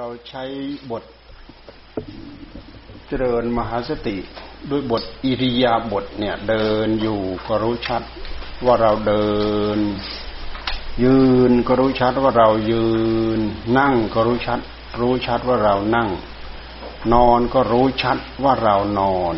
[0.00, 0.44] เราใช้
[0.90, 1.04] บท
[3.08, 4.16] เจริญมหาสติ
[4.70, 8.02] ด้วยบทอิริยาบถเนี่ยเดินอยู่ก็รู้ชัด
[8.64, 9.28] ว่าเราเดิ
[9.76, 9.78] น
[11.04, 11.18] ยื
[11.50, 12.86] นก็รู้ชัดว่าเรายื
[13.38, 13.40] น
[13.78, 14.60] นั่งก็รู้ชัด
[15.00, 16.08] รู้ชัดว่าเรานั่ง
[17.12, 19.34] นอนก็รู้ชัดว่าเรานอน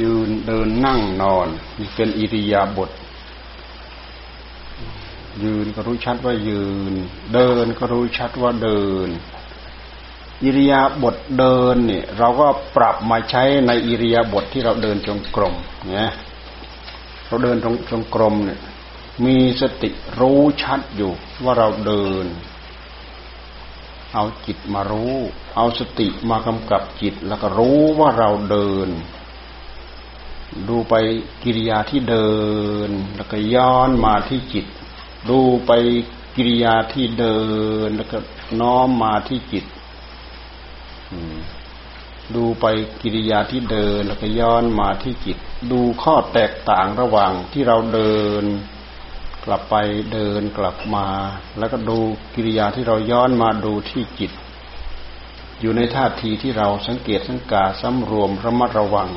[0.00, 1.46] ยืนเดินนั่งนอน
[1.78, 2.90] นี่เป็นอิริยาบถ
[5.44, 6.94] ยืนก็รู้ชัดว่ายืน
[7.34, 9.08] เดินก็รู้ชัดว่าเดิน
[10.42, 15.54] อิริยาบถเดินเนี่ยเราก็ปรับมาใช้ในอิริยาบถที่เราเดินจงกรม
[15.88, 16.10] เนี่ย
[17.26, 18.60] เราเดินตรงจงกรมเนี่ย
[19.24, 19.90] มีสติ
[20.20, 21.12] รู้ชัดอยู่
[21.44, 22.26] ว่าเราเดิน
[24.14, 25.16] เอาจิตมารู้
[25.56, 28.88] เอาสติมากำกับจิตแล้วก็รู้ว่าเราเดิน
[30.68, 30.94] ดูไป
[31.42, 32.32] กิริยาที่เดิ
[32.88, 34.66] น แล้วก็ย้อนมาที่จิต
[35.28, 35.72] ดูไป
[36.36, 37.38] กิริยาที่เดิ
[37.86, 38.18] นแล้วก็
[38.60, 39.64] น้อมมาที่จิต
[42.34, 42.66] ดูไป
[43.02, 45.36] กิริยาที่เดินแล้วก็ย้อนมาที่จิต
[45.72, 48.44] ดูข้อแตกต่างระหว่างที่เราเดิน
[49.44, 49.74] กลับไป
[50.12, 51.06] เดินกลับมา
[51.58, 51.98] แล้วก็ดู
[52.34, 54.32] กิริยาที่เราย้อนมาดูที่จิต
[55.60, 59.08] อยู่ในท่าทีที่เราสังเกตสังกาสำรวมระมัดระวัง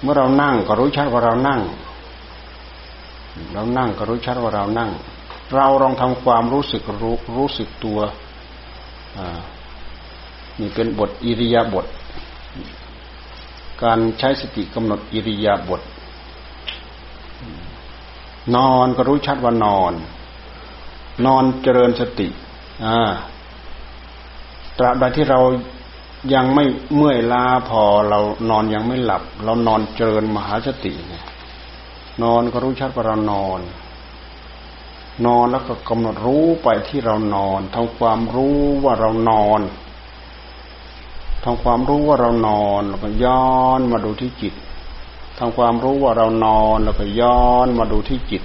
[0.00, 1.60] เมื่อเรานั่งก็รู้ชัดว่าเรานั่ง
[3.52, 4.90] เรานั่งก็รู้ชัดว่าเรานั่ง
[5.54, 7.98] เราลองทำความรู้สึกรู้รู้สึกตัว
[10.60, 11.86] นี่เป็นบทอิริยาบถ
[13.82, 15.80] การใช้สติกำหนดอิริยาบถ
[18.56, 19.92] นอนก็รู้ชัดว่านอน
[21.26, 22.28] นอนเจริญสติ
[24.78, 25.40] ตราบใดที่เรา
[26.34, 26.64] ยังไม่
[26.96, 28.18] เมื่อยล้าพอเรา
[28.50, 31.24] นอนยังไม่หลับ เรานอนเจริญมหาสติเนี่ย
[32.22, 33.60] นอนก็รู้ชัดว่าเรานอน
[35.26, 39.60] นอนแล้วก็กำหนดรู้ไปที่เรานอนทำความรู้ว่าเรานอน
[41.44, 44.54] ทำความรู้ว่าเรานอนแล้วก็ย้อนมาดูที่จิต
[45.38, 48.42] ทำความรู้ว่าเรานอนแล้วก็ย้อนมาดูที่จิต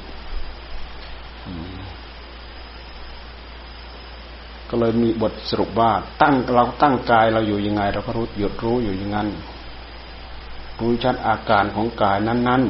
[4.70, 5.92] ก็เลยมีบทสรุปว่า
[6.22, 9.28] ตั้งเราตั้งกายเราอยู่ยังไง เราก็รู้หยุดรู้อยู่อย่างนั้น
[10.80, 12.64] รู้ชัดอาการของกายนั้น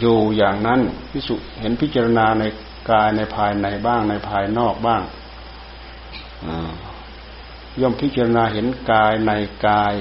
[0.00, 0.80] อยู่อย่างนั้น
[1.10, 2.44] พิสุเห็นพิจารณาใน
[2.90, 5.02] กายในภายในบ้างในภายนอกบ้าง
[7.80, 9.32] ย่อมพิจารณาเห็นกายใน
[9.68, 9.94] กาย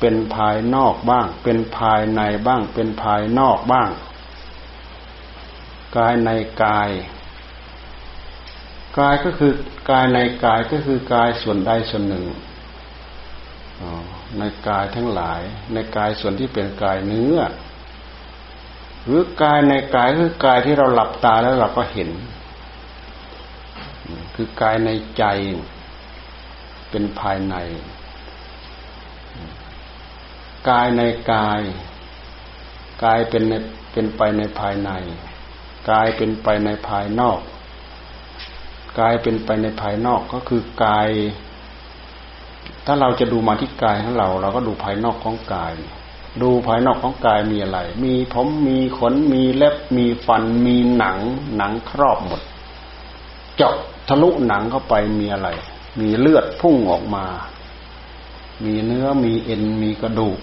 [0.00, 3.90] เป็นภายนอกบ้าง เป็นภายในบ้าง เป็นภายนอกบ้าง
[5.96, 6.30] กายใน
[6.64, 6.90] กาย
[8.98, 9.52] กายก็คือ
[9.90, 12.24] กายในกายก็คือกายส่วนใดส่วนหนึ่ง
[14.38, 15.40] ในกายทั้งหลาย
[15.72, 17.38] ในกายส่วนที่เป็นกายเนื้อ
[19.06, 22.10] หรือกายในกายคือกายที่เราหลับตาแล้วเราก็เห็น
[24.34, 25.24] คือกายในใจ
[26.90, 27.56] เป็นภายใน
[30.68, 31.60] กายในกาย
[33.04, 33.54] กายเป็นใน
[33.92, 34.90] เป็นไปในภายใน
[35.90, 37.38] กายเป็นไปในภายนอก
[39.00, 41.08] กายเป็นไปในภายนอกก็คือกาย
[42.86, 45.74] ถ้าเราจะดูมาที่กายของเรา เราก็ดูภายนอกของกาย
[46.42, 51.18] ดูภายนอกของกายมีอะไร มีผมมีขนมีเล็บมีฟันมีหนัง
[51.56, 52.42] หนังครอบหมด
[53.56, 53.74] เจาะ
[54.08, 55.48] ทะลุหนังเข้าไปมีอะไร
[56.00, 57.26] มีเลือดพุ่งออกมา
[58.64, 60.38] มีเนื้อมีเอ็นมีกระดูก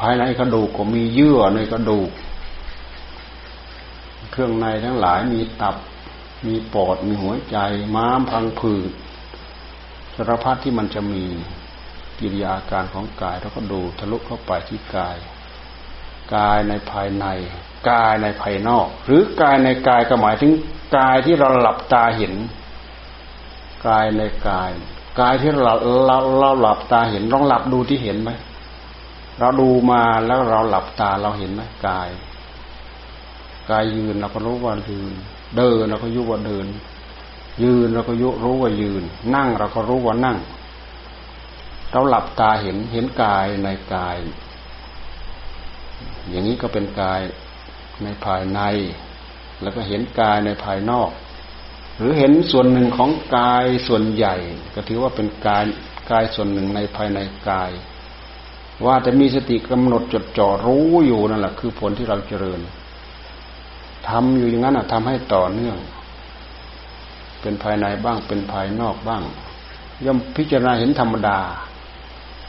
[0.00, 2.10] ภายในกระดูกก็มีเยื่อในกระดูก
[4.30, 5.76] เครื่องในทั้งหลายมีตับ
[6.46, 7.56] มีปอดมีหัวใจ
[7.94, 8.90] ม้ามพังผืด
[10.14, 11.24] สารพัดที่มันจะมี
[12.18, 15.16] กิริยาการของกายเราก็ดูทะลุเข้าไปที่กาย
[16.34, 17.26] กายในภายใน
[17.90, 20.52] กายในภายนอก หรือกายในกายก็หมายถึง
[20.96, 22.34] กายที่เราหลับตาเห็น
[23.88, 24.70] กายในกาย
[25.20, 25.74] กายที่เรา
[26.06, 28.30] เราเราหลับตาเห็นลองหลับดูที่เห็นไหม
[29.38, 32.08] เราดูมาแล้วเราหลับตาเราเห็นไหมกาย
[33.70, 35.12] กายยืนเราก็รู้ว่ายืน
[35.56, 36.66] เดินเราก็ยุว่าเดิน
[37.62, 39.02] ยืนเราก็ยุรู้ว่ายืน
[39.34, 40.36] นั่งเราก็รู้ว่านั่ง
[41.90, 44.18] เราหลับตาเห็นเห็นกายในกาย
[46.28, 47.20] อย่างนี้ก็เป็นกาย
[48.02, 48.60] ในภายใน
[49.62, 51.10] แล้วก็เห็นกายในภายนอก
[51.98, 54.34] หรือเห็นส่วนหนึ่งของกายส่วนใหญ่
[54.74, 55.64] ก็ถือว่าเป็นกาย
[56.10, 57.70] กายส่วนหนึ่งในภายในกาย
[58.84, 62.60] ว่าจะมีสติกำหนดจดจ่อรู้อยู่นั่นแหละคือผลที่เราเจริญ
[64.08, 65.76] ทำอยู่อย่างนั้นอะทำให้ต่อเนื่อง
[67.40, 69.22] เป็นภายในบ้างเป็นภายนอกบ้าง
[70.04, 71.38] ย่อมพิจารณาเห็นธรรมดา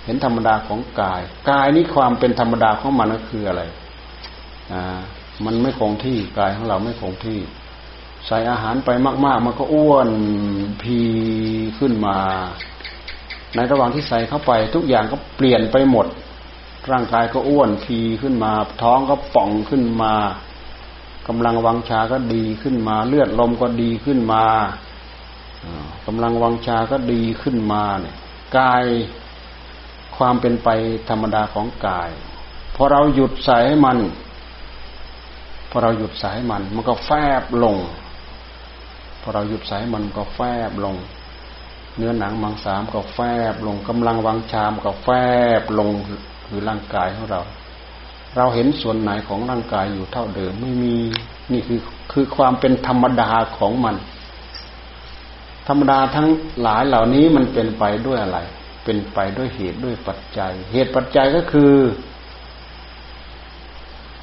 [0.06, 3.62] เห็นธรรมดาของกาย กายนี้ความเป็นธรรมดาของมันก็คืออะไร
[4.74, 4.84] อ่า
[5.46, 7.40] มันไม่คงที่กายของเราไม่คงที่
[8.28, 8.90] ใส่อาหารไป
[9.26, 10.10] มาก ๆ มันก็อ้วน
[10.82, 11.00] พี
[11.80, 12.18] ขึ้นมา
[13.56, 16.08] ในระหว่างที่ใส่เข้าไป ทุกอย่างก็เปลี่ยนไปหมด
[16.92, 18.52] ร่างกายก็อ้วนพีขึ้นมา
[18.82, 20.14] ท้องก็ป่องขึ้นมา
[21.28, 24.46] กำลังวังชาก็ดีขึ้นมา เลือดลมก็ดีขึ้นมา
[26.08, 28.16] กำลังวังชาก็ดีขึ้นมาเนี่ย
[28.58, 28.84] กาย
[30.18, 30.70] ความเป็นไป
[31.10, 32.10] ธรรมดาของกาย
[32.76, 33.98] พอเราหยุดส่ให้มัน
[35.70, 37.76] พอเราหยุดส่ให้มัน มันก็แฟบลง
[39.22, 40.40] พอเราหยุดใส่มันก็แฟ
[40.70, 40.96] บลง
[41.98, 43.20] เนื้อหนังมังสามก็แฟ
[43.54, 45.08] บลงกำลังวังชามก็แฟ
[45.62, 45.90] บลง
[46.46, 47.42] คือร่างกายของเรา
[48.36, 50.96] เราเห็นส่วนไหนของร่างกายอยู่เท่าเดิมไม่มี
[51.52, 51.80] นี่คือ
[52.12, 53.96] คือความเป็นธรรมดาของมัน
[55.68, 56.28] ธรรมดาทั้ง
[56.62, 58.40] หลายเหล่านี้มันเป็นไปด้วยอะไร
[58.86, 61.74] เป็นไปด้วยเหตุด้วยปัจจัย เหตุปัจจัยก็คือ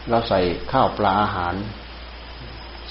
[0.09, 0.41] เราใส่
[0.73, 1.55] ข้าวปลาอาหาร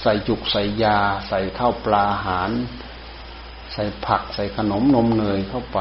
[0.02, 0.98] ใส่จุกใส่ยา
[1.28, 2.50] ใส่ข้าวปลาอาหาร
[3.72, 5.78] ใส่ผัก ใส่ขนมนมเนยเข้าไป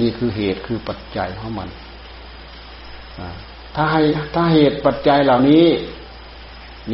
[0.00, 1.68] นี่คือเหตุคือปัจจัยของมัน
[3.74, 4.02] ถ้าให้
[4.34, 5.66] ถ้าเหตุปัจจัยเหล่านี้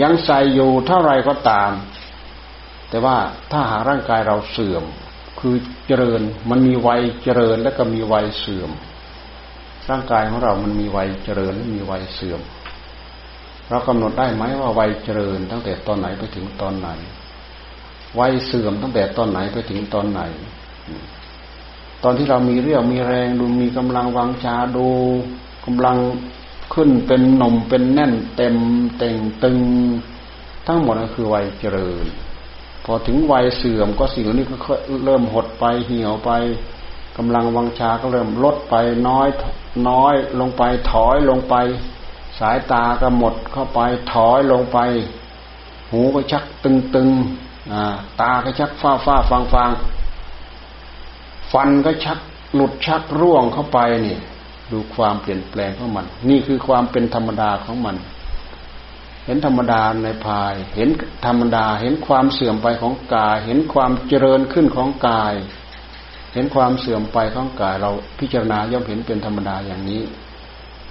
[0.03, 1.71] ยังใส่อยู่เท่าไรก็ตาม
[2.89, 3.17] แต่ว่า
[3.51, 4.85] ถ้าหาร่างกายเราเสื่อม
[5.41, 5.55] คือ
[5.87, 8.71] เจริญ มันมีวัยเจริญและก็มีวัยเสื่อม
[9.91, 12.41] ร่างกายของเรามันมีวัยเจริญและมีวัยเสื่อม
[13.69, 16.89] เรากำหนดได้ไหมว่าวัยเจริญตั้งแต่ตอนไหนไปถึงตอนไหน
[18.19, 20.21] วัยเสื่อมตั้งแต่ตอนไหนไปถึงตอนไหน
[22.03, 24.89] ตอนที่เรามีเรี่ยวมีแรงดูมีกำลังวังชาดู
[25.67, 25.97] กำลัง
[26.75, 28.57] ขึ้นเป็นหนุ่มเป็นแน่นเต็ม
[28.99, 29.59] เต่งตึง
[30.67, 32.05] ทั้งหมดก็คือวัยเจริญ
[32.89, 34.75] พอถึงวัยเสื่อมก็สิ่งนี้ก็
[35.05, 36.31] เริ่มหดไปเหี่ยวไป
[37.17, 38.75] กำลังวังชาก็เริ่มลดไป
[39.09, 39.29] น้อย
[39.89, 41.55] น้อยลงไปถอยลงไป
[42.39, 43.81] สายตาก็หมดเข้าไป
[44.13, 44.79] ถอยลงไป
[45.91, 47.09] หูก็ชักตึงตึง
[48.21, 49.71] ตาก็ชักฟ้าฟ้าฟางฟาง
[51.53, 52.19] ฟันก็ชัก
[52.55, 54.17] หลุดชักร่วงเข้าไปนี่
[54.73, 57.97] ดูความเปลี่ยนแปลงของมัน นี่คือความเป็นธรรมดาของมัน
[59.27, 60.89] เห็นธรรมดาในภาย เห็น
[61.27, 65.35] ธรรมดา เห็นความเสื่อมไปของกาย เห็นความเจริญขึ้นของกาย
[66.35, 70.03] เห็นความเสื่อมไปของกาย เราพิจารณาย่อมเห็นเป็นธรรมดาอย่างนี้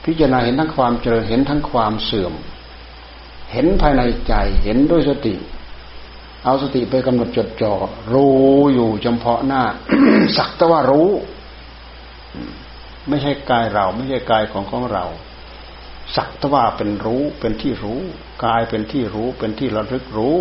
[0.06, 2.34] พิจารณาเห็นทั้งความเจริญ เห็นทั้งความเสื่อม
[3.52, 4.34] เห็นภายในใจ
[4.64, 5.36] เห็นด้วยสติ
[6.46, 7.74] เอาสติไปกำหนดจดจ่อ
[8.14, 9.64] รู้อยู่เฉพาะหน้า
[10.38, 11.10] สักแต่ว่ารู้
[13.08, 15.06] ไม่ใช่กายเรา ไม่ใช่กายของของเรา
[16.16, 18.02] สักแต่ว่าเป็นรู้เป็นที่รู้
[18.46, 20.40] กายเป็นที่รู้เป็นที่ระลึกรู้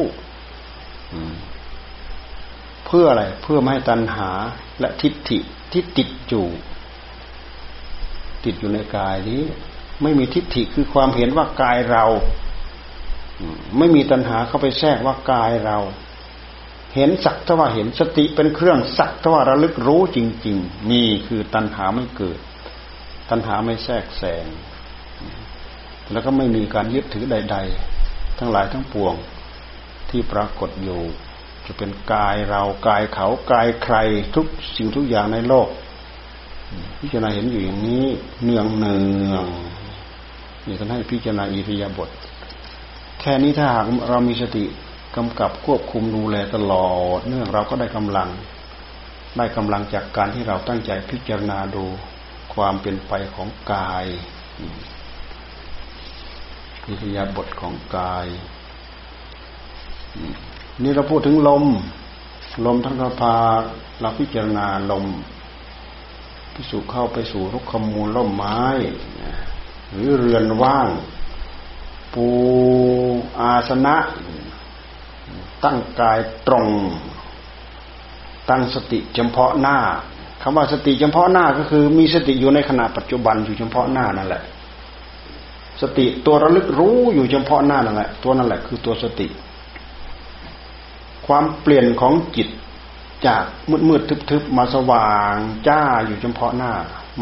[2.87, 4.31] เพื่ออะไร เพื่อไม่ให้ตัณหา
[4.81, 5.39] และทิฏฐิ
[5.73, 6.47] ที่ติดอยู่
[8.45, 9.43] ติดอยู่ในกายนี้
[10.03, 12.05] ไม่มีทิฏฐิคือความเห็นว่ากายเรา
[13.79, 15.79] ไม่มีตัณหาเข้าไปแทรกว่ากายเรา
[16.95, 22.39] เห็นสักทว่าเห็นสติเป็นเครื่องสักทว่าระลึกรู้จริง ๆ นี่คือตัณหาไม่เกิด
[23.31, 24.47] ตัณหาไม่แทรกแซง
[26.13, 27.57] แล้วก็ไม่มีการยึดถือใด
[27.99, 29.15] ๆ ทั้งหลายทั้งปวง
[30.11, 31.01] ที่ปรากฏอยู่
[31.67, 33.97] จะเป็นกายเรากายเขากายใคร
[34.35, 34.47] ทุก
[34.77, 35.69] สิ่งทุกอย่างในโลก
[36.99, 38.07] พิจารณาเห็นอยู่อย่างนี้
[38.43, 38.97] เนืองเนื
[39.35, 39.47] อง
[40.67, 42.11] นี่ท่านให้พิจารณาอิริยาบถ
[43.21, 44.65] แค่นี้ถ้าหากเรามีสติ
[45.17, 48.29] กำกับควบคุมดูแลตลอด เนื่องเราก็ได้กำลัง
[49.37, 51.85] ได้กำลังจากการที่เราตั้งใจพิจารณาดู
[52.55, 54.07] ความเป็นไปของกาย
[56.89, 58.27] อิริยาบถของกาย
[60.83, 61.65] นี่เราพูดถึงลม
[62.67, 63.37] ลมทั้งกพา
[64.01, 65.05] เราพิจารณาลม
[66.55, 68.61] พิสูจเข้าไปสู่รุกขมูลล่มไม้
[69.91, 70.89] หรือเรือนว่าง
[72.15, 72.27] ปู
[73.41, 73.97] อาสนะ
[75.65, 76.69] ตั้งกายตรง
[78.49, 79.79] ตั้งสติเฉพาะหน้า
[80.43, 84.43] คำว่าสติเฉพาะหน้าก็คือมีสติอยู่ในขณะปัจจุบันอยู่เฉพาะหน้านั่นแหละ
[85.83, 89.29] สติตัวระลึกรู้อยู่เฉพาะหน้านั่นแหละ ตัวนั่นแหละคือตัวสติ
[91.27, 92.49] ความเปลี่ยนของจิต
[93.27, 95.35] จากมืดมืดทึบๆมาสว่าง
[95.69, 96.73] จ้าอยู่เฉพาะหน้า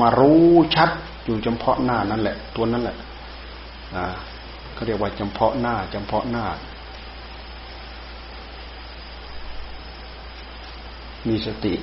[0.00, 0.90] มารู้ชัด
[1.24, 2.96] อยู่เฉพาะหน้านั่นแหละ ตัวนั้นแหละ
[3.96, 4.04] อ่า
[4.74, 6.46] เขาเรียกว่าเฉพาะหน้าเฉพาะหน้า
[11.28, 11.74] มีสติ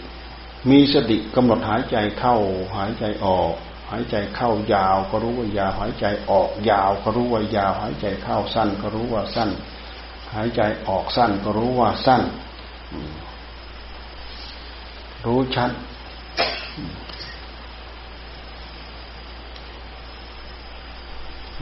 [0.70, 2.36] มีสติกำหนดหายใจเข้า
[2.78, 3.54] หายใจออก
[3.91, 9.50] หายใจเข้ายาวก็รู้ว่ายาว หายใจออกยาวก็รู้ว่ายาว หายใจเข้าสั้นก็รู้ว่าสั้น
[10.36, 12.22] หายใจออกสั้นก็รู้ว่าสั้น
[15.25, 15.72] รู้ชัด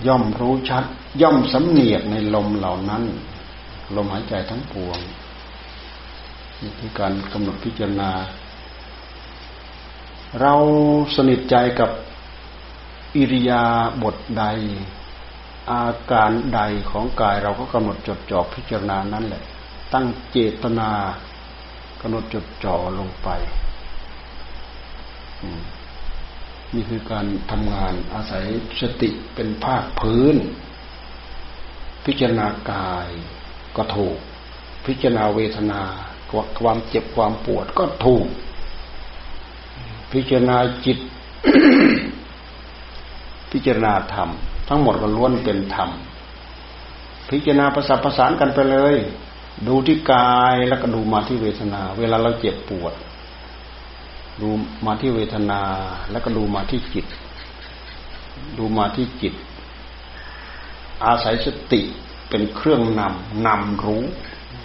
[0.07, 0.85] ย่อมรู้ชัด
[1.21, 3.03] ย่อมสำเนียกในลมเหล่านั้น
[3.95, 4.99] ลมหายใจทั้งปวง
[6.61, 8.11] นี่คือการกำหนดพิจารณา
[10.41, 10.53] เรา
[11.15, 11.89] สนิทใจกับ
[13.17, 13.63] อิริยา
[14.03, 14.43] บถใด
[15.71, 19.43] อาการใดของกายเราก็กำหนดจดจ่อพิจารณานั้นแหละ
[19.93, 20.91] ตั้งเจตนา
[22.01, 23.29] กำหนดจดจ่อลงไป
[26.73, 28.45] นี่คือการทำงานอาศัย
[28.79, 30.35] สติเป็นภาคพื้น
[32.05, 33.07] พิจารณากาย
[33.75, 34.17] ก็ถูก
[34.85, 35.81] พิจารณาเวทนา
[36.61, 38.27] ความเจ็บความปวดก็ถูก
[40.11, 40.97] พิจารณาจิต
[43.51, 44.29] พิจารณาธรรม
[44.69, 45.89] ทั้งหมดก็ล้วนเป็นธรรม
[47.29, 48.95] พิจารณาประสานประสานกันไปเลย
[49.67, 52.93] ดูที่กายแล้วก็ดูมาที่เวทนา เวลาเราเจ็บปวด
[54.41, 54.49] ดู
[54.85, 55.61] มาที่เวทนา
[56.11, 57.05] แล้วก็ดูมาที่จิต
[58.57, 59.33] ดูมาที่จิต
[61.05, 61.81] อาศัยสติ
[62.29, 64.03] เป็นเครื่องนำนำรู้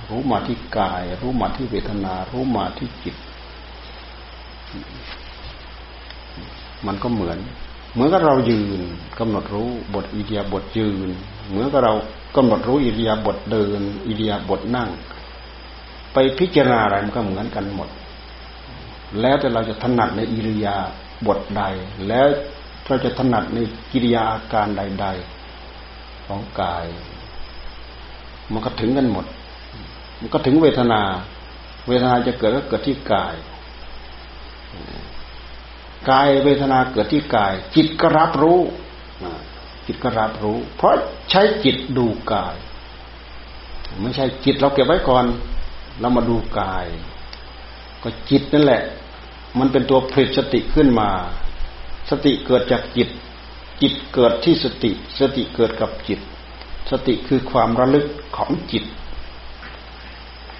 [0.09, 3.17] รู้มาที่กาย รู้มาที่เวทนา รู้มาที่จิต
[6.87, 7.39] มันก็เหมือน
[7.93, 8.81] เหมือนกับเรายืน
[9.19, 11.09] กำหนดรู้บทอิเดียบทยืน
[11.49, 11.95] เหมือนกับเรา
[12.37, 14.91] กำหนดรู้อิเดียบทเดิน อิเดียบทนั่ง
[16.13, 17.89] ไปพิจารณาอะไรมันก็เหมือนกันหมด
[19.21, 20.77] แล้วแต่เราจะถนัดในอิริยา
[21.27, 21.63] บทใด
[22.09, 22.27] แล้ว
[22.87, 23.59] เราจะถนัดใน
[23.93, 25.07] กิริยาอาการใด
[25.67, 26.87] ๆ ของกาย
[28.53, 29.27] มันก็ถึงกันหมด
[30.21, 31.03] มันก็ถึงเวทนา
[31.89, 33.35] เวทนาจะเกิดก็เกิดที่กาย
[36.11, 38.61] กายเวทนาเกิดที่กาย จิตก็รับรู้
[39.87, 40.95] จิตก็รับรู้ เพราะ
[41.31, 42.57] ใช้จิตดูกาย
[44.01, 45.25] ไม่ใช่จิตเราเก็บไว้ก่อน
[46.01, 46.87] เรามาดูกาย
[48.03, 48.83] ก็จิตนั่นแหละ
[49.59, 51.11] มันเป็นตัวผลิตสติขึ้นมา
[52.11, 53.09] สติเกิดจากจิต
[53.83, 56.21] จิตเกิดที่สติ สติเกิดกับจิต
[56.91, 58.07] สติคือความระลึก
[58.37, 58.85] ของจิต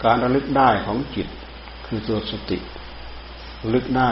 [0.05, 1.29] การระลึกได้ของจิต
[1.87, 2.59] คือตัวสติ
[3.75, 4.11] ลึกได้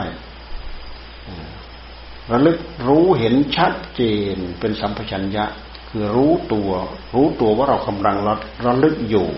[2.32, 2.58] ระลึก
[2.88, 4.02] รู้เห็นชัดเจ
[4.34, 5.44] นเป็นสัมปชัญญะ
[5.88, 6.70] คือรู้ตัว
[7.14, 8.34] รู้ตัวว่าเรากำลังระ
[8.66, 9.28] ระลึกอยู่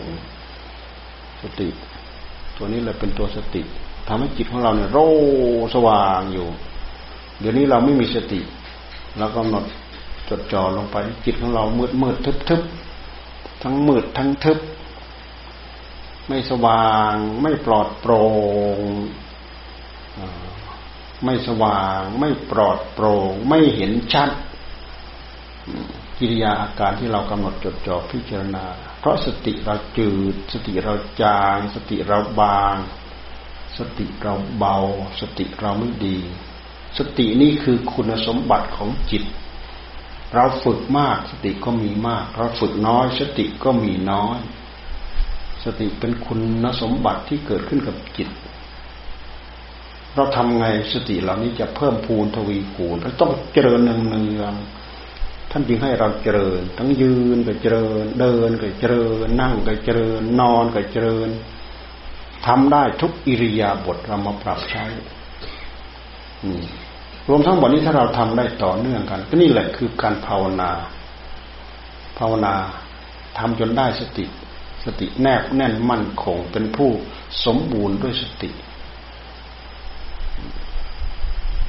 [1.43, 1.69] สติ
[2.57, 3.63] ตัวนี้เลยเป็นตัวสติ
[4.09, 4.99] ทำให้จิตของเราเนี่ยโร
[5.75, 6.47] สว่างอยู่
[7.41, 8.41] เดี๋ยวนี้เราไม่มีสติ
[9.19, 9.65] เรากำหนด
[10.29, 12.63] จดจ่อลงไป จิตของเรามืดมืดทึบทึบ
[13.63, 14.59] ทั้งมืดทั้งทึบ
[16.29, 18.23] ไม่สว่างไม่ปลอดโปร่
[18.79, 18.81] ง
[21.25, 24.31] ไม่สว่าง ไม่ปลอดโปร่ง ไม่เห็นชัด
[26.19, 28.65] กิริยาอาการที่เรากำหนดจดจ่อพิจารณา
[29.01, 32.77] เพราะสติเราจืด สติเราจาง สติเราบาง
[33.79, 34.77] สติเราเบา
[35.21, 36.19] สติเราไม่ดี
[36.99, 39.25] สตินี่คือคุณสมบัติของจิต
[40.35, 44.39] เราฝึกมาก สติก็มีมาก เราฝึกน้อย สติก็มีน้อย
[45.65, 48.29] สติเป็นคุณสมบัติที่เกิดขึ้นกับจิต
[50.15, 61.29] เราทำไงสติเหล่านี้จะเพิ่มพูนทวีคูณเราต้องเจริญเนืองๆท่านจึงให้เราเจริญ ทั้งยืนก็เจริญ เดินก็เจริญ นั่งก็เจริญ นอนก็เจริญ
[62.47, 64.85] ทำได้ทุกอิริยาบถเรามาปรับใช้
[67.29, 70.71] รวมทั้งหมดนี้ถ้าเราทำได้ต่อเนื่องกัน ก็นี่แหละคือการภาวนา
[72.19, 72.55] ภาวนา
[73.39, 74.25] ทำจนได้สติ
[74.85, 76.91] สติแนบแน่นมั่นคงเป็นผู้
[77.45, 78.51] สมบูรณ์ด้วยสติ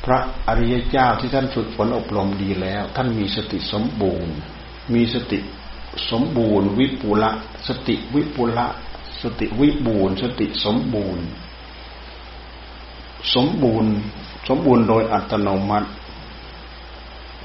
[0.05, 4.33] พระอริยเจ้าที่ท่านฝึกฝนอบรมดีแล้ว ท่านมีสติสมบูรณ์
[4.93, 5.39] มีสติ
[6.11, 7.31] สมบูรณ์ วิปุละ
[7.67, 8.67] สติวิปุละ
[9.21, 11.25] สติวิบูรณ์ สติสมบูรณ์
[13.35, 13.91] สมบูรณ์
[14.47, 15.89] สมบูรณ์โดยอัตโนมัติ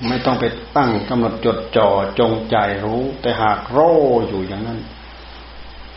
[0.06, 0.44] ไม่ต้องไป
[0.76, 1.88] ตั้งกำหนดจดจ่อ
[2.18, 3.78] จงใจรู้ แต่หากรู้
[4.28, 4.80] อยู่อย่างนั้น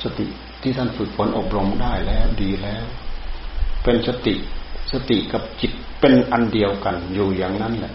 [0.03, 0.25] สติ
[0.61, 2.85] ที่ท่านฝึกฝนอบรมได้แล้วดีแล้ว
[3.83, 4.35] เป็นสติ
[4.91, 7.93] สติกับจิต เป็นอันเดียวกัน อยู่อย่างนั้นแหละ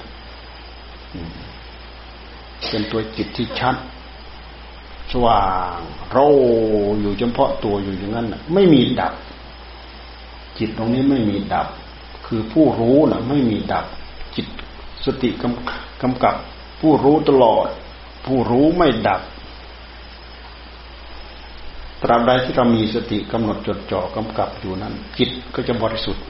[2.68, 3.76] เป็นตัวจิตที่ชัด
[5.12, 5.42] สว่า
[5.76, 5.78] ง
[6.10, 6.16] โร
[7.00, 9.14] อยู่เฉพาะตัวอยู่อย่างนั้นไม่มีดับ
[10.58, 11.68] จิตตรงนี้ไม่มีดับ
[12.26, 13.86] คือผู้รู้นะไม่มีดับ
[14.36, 14.46] จิต
[15.04, 16.34] สติกำกำกับ
[16.80, 17.68] ผู้รู้ตลอด
[18.26, 19.20] ผู้รู้ไม่ดับ
[22.02, 26.24] ตราบใดที่เรามีสติกำหนดจดจ่อกำกับอยู่นั้น จิตก็จะบริสุทธิ์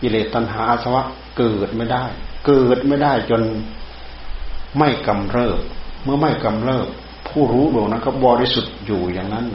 [0.00, 1.02] กิเลสตัณหาอาสวะ
[1.38, 2.04] เกิดไม่ได้
[2.46, 3.42] เกิดไม่ได้จน
[4.78, 5.60] ไม่กำเริบ
[6.02, 6.88] เมื่อไม่กำเริบ
[7.28, 9.46] ผู้รู้ดวงนั้นก็บริสุทธิ์อยู่อย่างนั้น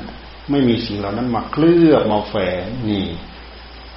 [0.50, 3.06] ไม่มีสิ่งเหล่านั้นมาเคลือบมาแฝงนี่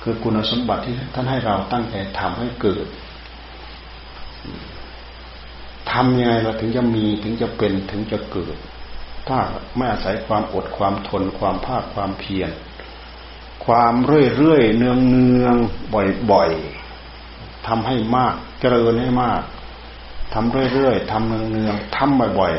[0.03, 2.87] คือคุณสมบัติที่ท่านให้เราตั้งใจทำให้เกิด
[5.93, 8.57] ทำยังไงเราถึงจะมีถึงจะเป็นถึงจะเกิด
[9.29, 9.39] ถ้า
[9.77, 12.51] ไม่อาศัยความอดความทนความภาคความเพียร
[13.65, 15.57] ความเรื่อยเรื่อยเนืองเนือง
[15.95, 16.51] บ่อยบ่อย
[17.67, 19.43] ทำให้มากเจริญให้มาก
[20.35, 22.55] ทำเรื่อยๆทำเนืองๆทำบ่อย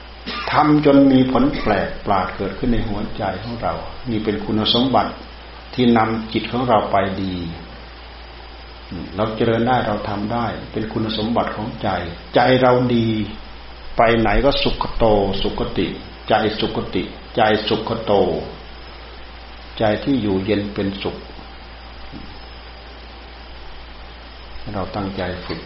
[0.00, 3.74] ๆทำจนมีผลแปลกปราดเกิดขึ้นในหัวใจของเรา
[4.10, 5.12] นี่เป็นคุณสมบัติ
[5.74, 7.34] ที่นำจิตของเราไปดี
[9.16, 11.88] เราเจริญได้เราทำได้ เป็นคุณสมบัติของใจ
[12.34, 13.08] ใจเราดี
[13.96, 15.04] ไปไหนก็สุขโต
[15.42, 15.86] สุขติ
[16.28, 17.02] ใจสุขติ
[17.36, 18.12] ใจสุขโต
[19.78, 21.16] ใจที่อยู่เย็นเป็นสุข
[24.74, 25.60] เราตั้งใจฝึก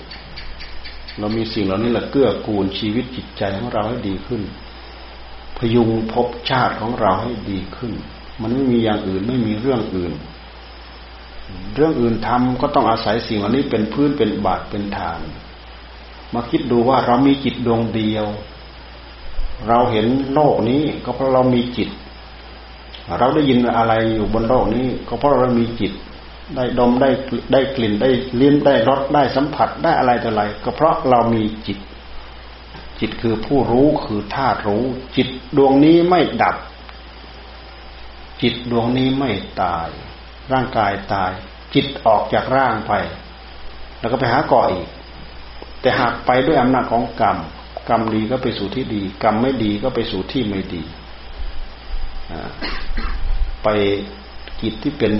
[1.19, 4.43] เรามีสิ่งเหล่านี้แหละเกื้อกูลชีวิตจิตใจของเราให้ดีขึ้น
[5.57, 7.93] พยุงภพชาติของเราให้ดีขึ้น
[8.43, 10.13] มันไม่มีอย่างอื่นไม่มีเรื่องอื่น
[11.75, 15.21] เรื่องอื่นทำก็ต้องอาศัยสิ่งเหล่านี้เป็นพื้นเป็นบาทเป็นฐาน
[16.35, 18.27] มาคิดดูว่าเรามีจิตดวงเดียว
[19.69, 21.89] เราเห็นโลกนี้ก็เพราะเรามีจิต
[23.19, 25.93] เราได้ยินอะไรอยู่บนโลกนี้ ก็เพราะเรามีจิต
[26.57, 27.11] ได้ดมได้
[27.53, 31.79] ได้กลิ่นได้ลิ้มได้รสได้สัมผัสได้อะไรต่ออะไร ก็เพราะเรามีจิต
[33.01, 34.85] จิตคือผู้รู้คือธาตุรู้
[35.17, 36.57] จิตดวงนี้ไม่ดับ
[38.43, 39.31] จิตดวงนี้ไม่
[39.63, 39.89] ตาย
[40.53, 41.33] ร่างกายตาย
[41.75, 42.93] จิตออกจากร่างไป
[44.01, 44.87] แล้วก็ไปหาก่ออีก
[45.81, 47.39] แต่หากไปด้วยอำนาจของกรรม
[47.89, 50.83] กรรมดีก็ไปสู่ที่ดี กรรมไม่ดีก็ไปสู่ที่ไม่ดี
[53.63, 53.69] ไป
[54.63, 55.13] จิตที่เป็น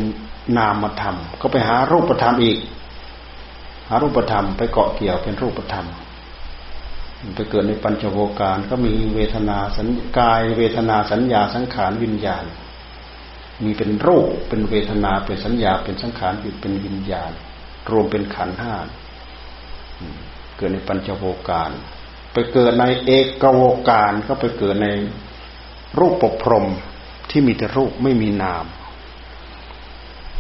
[0.57, 2.59] นามธรรม ก็ไปหารูปธรรมอีก
[3.89, 5.87] หารูปธรรม ไปเกาะเกี่ยวเป็นรูปธรรม
[7.35, 9.89] ไปเกิดในปัญจโวการก็มีเวทนาสัญ
[10.19, 12.45] กาย เวทนาสัญญาสังขารวิญญาณ
[13.65, 17.33] มีเป็นรูปเป็นเวทนาเป็นสัญญาเป็นสังขารเป็นวิญญาณ
[17.91, 18.75] รวมเป็นขันห้า
[20.57, 21.71] เกิดในปัญจโวการ
[22.33, 23.11] ไปเกิดในเอ
[23.43, 24.89] กโวการก็ไปเกิดใน
[25.99, 26.67] รูปปพรม
[27.33, 28.65] ที่มีแต่รูปไม่มีนาม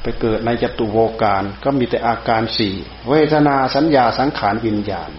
[0.02, 2.74] ไปเกิดในจตุโวการก็มีแต่อาการสี่
[3.08, 5.10] เวทนาสัญญาสังขารวิญญาณ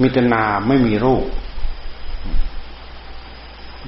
[0.00, 1.26] มีแต่นามไม่มีรูป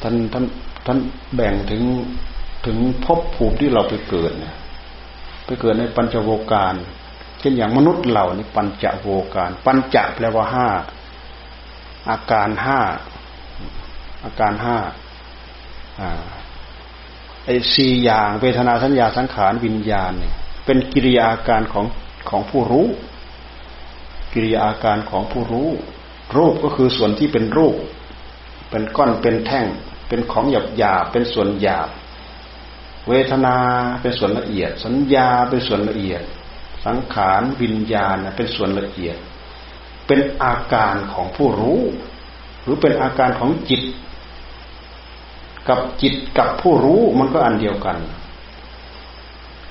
[0.03, 0.45] ท่านท่าน
[0.87, 0.99] ท่าน
[1.35, 1.83] แบ่งถึง
[2.67, 4.57] ถึงภพภูมิที่เราไปเกิดเนี่ย
[5.47, 6.75] ไปเกิดในปัญจโวการ
[7.39, 10.69] เช่นอย่างมนุษย์เรานี่ปัญจโวการ ปัญจแปลว่าห้า
[12.11, 12.81] อาการห้า
[14.25, 14.77] อาการห้า
[17.47, 21.87] ไอ้สี่อย่างเวทนาสัญญาสังขารวิญญาณเนี่ยเป็นกิริยาการของ
[22.31, 22.87] ของผู้รู้
[24.33, 25.69] กิริยาการของผู้รู้
[26.37, 27.77] รูปก็คือส่วนที่เป็นรูป
[28.71, 29.67] เป็นก้อนเป็นแท่ง
[30.09, 31.89] เป็นของหยาบหยาเป็นส่วนหยาบ
[33.09, 33.57] เวทนา
[34.01, 36.23] เป็นส่วนละเอียด สัญญาเป็นส่วนละเอียด
[36.87, 39.17] สังขารวิญญาณเป็นส่วนละเอียด
[40.07, 41.81] เป็นอาการของผู้รู้
[42.63, 43.83] หรือเป็นอาการของจิต
[45.69, 47.99] กับจิตกับผู้รู้มันก็อันเดียวกัน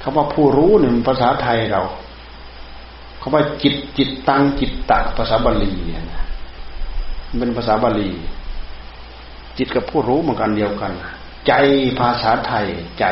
[0.02, 1.82] คำว่าผู้รู้เนี่ยภาษาไทยเรา
[3.22, 6.04] คำว่าจิตจิตตังจิตตะภาษาบาลีเนี่ย
[7.40, 8.12] เป็นภาษาบาลี
[9.58, 10.92] จิตกับผู้รู้มันกันเดียวกัน
[11.48, 11.54] ใจ
[12.00, 12.66] ภาษาไทย
[13.00, 13.06] ใจ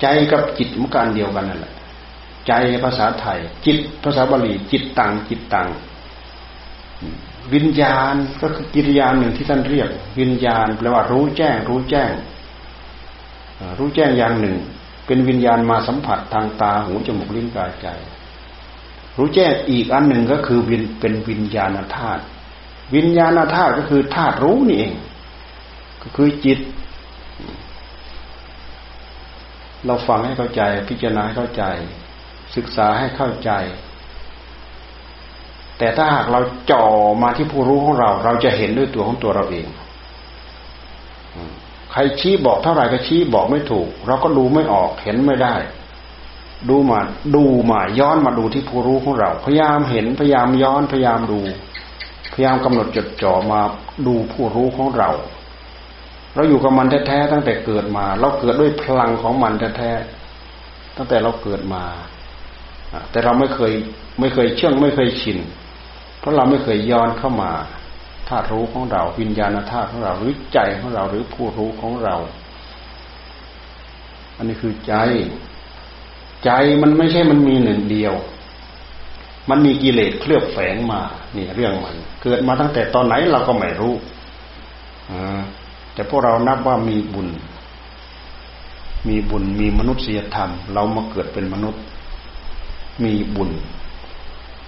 [0.00, 1.74] ใจกับจิตมันกันเดียวกันนั่นแหละ
[2.46, 2.52] ใจ
[2.84, 5.66] ภาษาไทย จิตภาษาบาลี จิตตังจิตตัง
[7.54, 9.88] วิญญาณก็คือกิริยาหนึ่งที่ท่านเรียก
[10.20, 12.12] วิญญาณแปลว่ารู้แจ้ง รู้แจ้ง
[13.78, 14.56] รู้แจ้งอย่างหนึ่ง
[15.06, 17.86] เป็นวิญญาณมาสัมผัสทางตาหูจมูกลิ้นกายใจ
[19.16, 22.22] รู้แจ้งอีกอันหนึ่งก็คือวินเป็นวิญญาณธาตุ
[22.94, 24.92] วิญญาณธาตุก็คือธาตุรู้นี่เอง
[26.02, 26.58] ก็คือจิต
[29.86, 31.64] เราฟังให้เข้าใจ พิจารณาให้เข้าใจ
[32.56, 33.50] ศึกษาให้เข้าใจ
[35.78, 36.84] แต่ถ้าหากเราจ่อ
[37.22, 39.66] มาที่ผู้รู้ของเรา เราจะเห็นด้วยตัวของตัวเราเอง
[41.92, 45.54] ใครชี้บอกเท่าไหร่ก็ชี้บอกไม่ถูก เราก็ดูไม่ออกเห็นไม่ได้
[46.68, 46.98] ดูมา
[47.34, 51.40] ดูมาย้อนมาดูที่ผู้รู้ของเรา พยายามเห็นพยายามย้อนพยายามดู
[52.32, 53.60] พยายามกำหนดจดจ่อมา
[54.06, 55.10] ดูผู้รู้ของเรา
[56.34, 61.84] เราอยู่กับมันแท้ๆตั้งแต่เกิดมา เราเกิดด้วยพลังของมันแท้ๆตั้งแต่เราเกิดมา
[63.10, 63.72] แต่เราไม่เคย
[64.20, 65.38] ไม่เคยเชื่องไม่เคยชิน
[66.18, 67.52] เพราะเราไม่เคยย้อนเข้ามา
[68.28, 72.16] ธาตุรู้ของเราวิญญาณธาตุของเราหรือใจของเราหรือผู้รู้ของเรา
[74.36, 74.94] อันนี้คือใจ
[76.44, 76.50] ใจ
[76.82, 78.14] มันไม่ใช่มันมีหนึ่งเดียว
[79.50, 81.00] มันมีกิเลสเคลือบแฝงมา
[81.36, 83.94] นี่เรื่องมัน เกิดมาตั้งแต่ตอนไหนเราก็ไม่รู้
[85.94, 87.28] แต่พวกเรานับว่ามีบุญ
[89.08, 91.82] มีบุญมีมนุษยธรรม เรามาเกิดเป็นมนุษย์
[93.04, 93.50] มีบุญ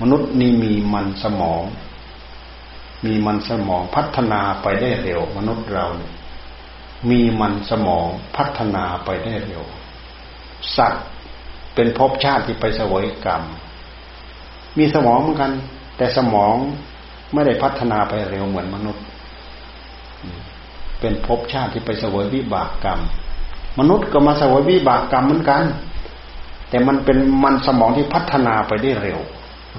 [0.00, 1.62] มนุษย์นี่มีมันสมอง
[3.04, 6.12] มีมันสมองพัฒนาไปได้เร็ว มนุษย์เราเนี่ย
[7.10, 9.64] มีมันสมองพัฒนาไปได้เร็ว
[10.76, 11.04] สัตว์
[11.74, 13.42] เป็นภพชาติที่ไปสวยกรรม
[14.78, 15.52] มีสมองเหมือนกัน
[15.96, 16.54] แต่สมอง
[17.32, 19.04] ไม่ได้พัฒนาไปเร็วเหมือนมนุษย์
[21.00, 23.00] เป็นภพชาติที่ไปสวยวิบากกรรม
[23.78, 25.62] มนุษย์ก็มาสวยวิบากกรรมเหมือนกัน
[26.68, 29.20] แต่มันเป็นมันสมองที่พัฒนาไปได้เร็ว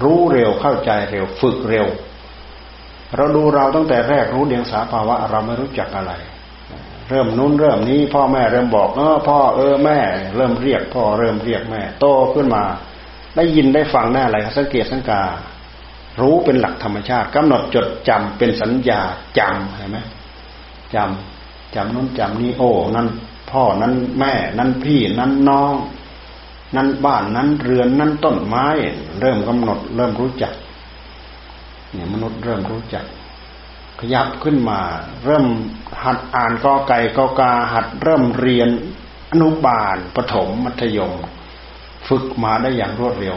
[0.02, 1.86] รู้เร็วเข้าใจเร็ว ฝึกเร็ว
[3.16, 6.12] เราดูเราตั้งแต่แรกรู้เดียงสาภาวะ เราไม่รู้จักอะไร
[7.10, 9.98] เริ่มนู้นเริ่มนี้ พ่อแม่เริ่มบอกเออพ่อเออแม่
[10.36, 12.62] เริ่มเรียกพ่อเริ่มเรียกแม่ โตขึ้นมา
[13.36, 15.22] ได้ยินได้ฟังได้อะไรสังเกตสังกา
[16.20, 19.00] รู้เป็นหลักธรรมชาติกำหนดจดจำเป็นสัญญา
[19.38, 19.98] จำเห็นไหม
[20.94, 23.08] จำจำนู้นจำนี้โอ้ นั่น
[23.50, 25.74] พ่อนั้นแม่ นั้นพี่นั้นน้อง
[26.76, 28.66] นั้นบ้านนั้นเรือนนั้นต้นไม้
[29.20, 30.52] เริ่มกำหนด เริ่มรู้จัก
[31.92, 33.04] เนี่ยมนุษย์เริ่มรู้จัก
[34.00, 34.80] ขยับขึ้นมา
[35.24, 35.46] เริ่ม
[36.04, 38.68] หัดอ่านกอไก่กอกาหัดเริ่มเรียน
[39.30, 41.12] อนุบาลปฐมมัธยม
[42.08, 43.36] ฝึกมาได้อย่างรวดเร็ว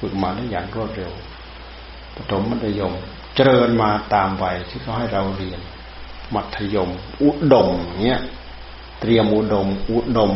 [0.00, 1.12] ฝึกมาได้อย่างรวดเร็ว
[2.16, 2.92] ปฐมมัธยม
[3.34, 5.60] เจริญมาตามวัยที่เขาให้เราเรียน
[6.34, 6.90] มัธยม
[7.22, 7.68] อุดม
[8.04, 8.20] เนี้ย
[9.00, 10.32] เตรียมอุดม อุดม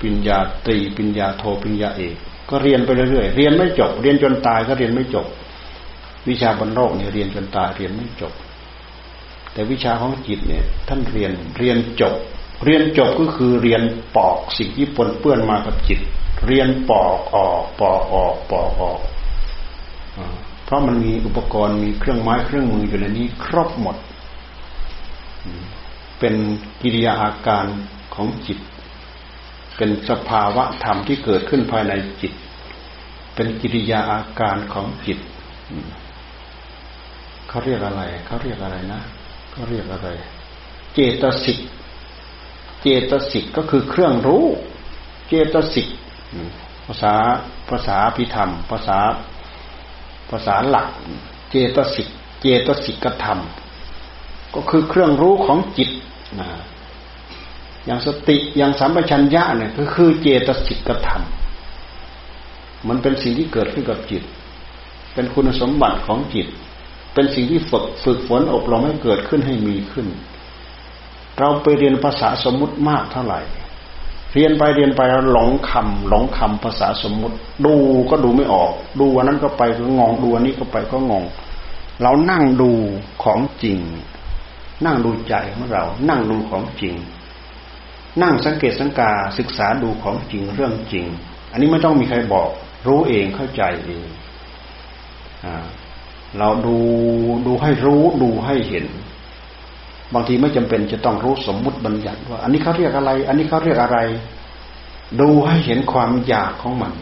[0.00, 2.16] ปัญญาตรีปัญญาโทปัญญาเอก
[2.50, 5.26] ก็เรียนไปเรื่อยๆเรียนไม่จบ เรียนจนตายก็เรียนไม่จบ
[6.28, 8.32] วิชาบนโลกเนี่ยเรียนจนตายเรียนไม่จบ
[9.52, 12.14] แต่วิชาของจิตเนี่ย ท่านเรียนเรียนจบ
[12.64, 13.82] เรียนจบก็คือเรียน
[14.16, 16.00] ปอกสิ่งที่ปนเปื้อนมากับจิต
[16.46, 19.00] เรียนปอกออกปอกออกปอกออก
[20.64, 23.96] เพราะมันมีอุปกรณ์มีเครื่องไม้เครื่องมืออยู่ในนี้ ครบหมด
[26.18, 26.34] เป็น
[26.80, 27.64] กิริยาอาการ
[28.14, 28.58] ของจิต
[29.78, 32.32] เป็นสภาวะธรรมที่เกิดขึ้นภายในจิต
[33.34, 35.18] เป็นกิริยาอาการของจิต
[37.48, 39.00] เขาเรียกอะไร เขาเรียกอะไรนะ
[39.50, 40.08] เขาเรียกอะไร
[40.94, 41.58] เจตสิก
[42.82, 44.44] เจตสิกก็คือเครื่องรู้
[45.28, 45.88] เจตสิก
[46.86, 47.14] ภาษา
[47.70, 48.98] ภาษาพิธรรม ภาษา
[50.30, 50.88] ภาษาหลัก
[51.50, 52.08] เจตสิก
[52.40, 53.38] เจตสิกธรรม
[54.54, 55.90] ก็คือเครื่องรู้ของจิต
[56.40, 56.48] นะ
[57.88, 61.22] อย่างสติอย่างสัมปชัญญะเนี่ยก็คือเจตสิกธรรม
[62.88, 64.22] มันเป็นสิ่งที่เกิดขึ้นกับจิต
[65.14, 66.46] เป็นคุณสมบัติของจิต
[67.14, 70.06] เป็นสิ่งที่ฝึกฝึกฝนอบรมให้เกิดขึ้นให้มีขึ้น
[71.38, 73.40] เราไปเรียนภาษาสมมุติมากเท่าไหร่
[74.34, 77.74] เรียนไปเรียนไปเราหลงคำหลงคำภาษาสมมุติ ดู
[78.10, 81.24] ก็ดูไม่ออก ดูวันนั้นก็ไปก็งงดูอันนี้ก็ไปก็งง
[82.02, 82.70] เรานั่งดู
[83.22, 83.78] ของจริง
[84.84, 86.94] นั่งดูใจของเรา นั่งดูของจริง
[88.22, 91.06] นั่งสังเกตสังกาศึกษาดูของจริงเรื่องจริง
[91.52, 92.48] อันนี้ไม่ต้องมีใครบอก
[92.86, 94.06] รู้เองเข้าใจเอง
[95.44, 95.46] อ
[96.38, 96.76] เราดู
[97.46, 98.86] ดูให้รู้ดูให้เห็น
[100.14, 103.98] บางทีไม่จำเป็นจะต้องรู้สมมุติบัญญัติว่า อันนี้เขาเรียกอะไร อันนี้เขาเรียกอะไร
[105.20, 106.92] ดูให้เห็นความอยากของมัน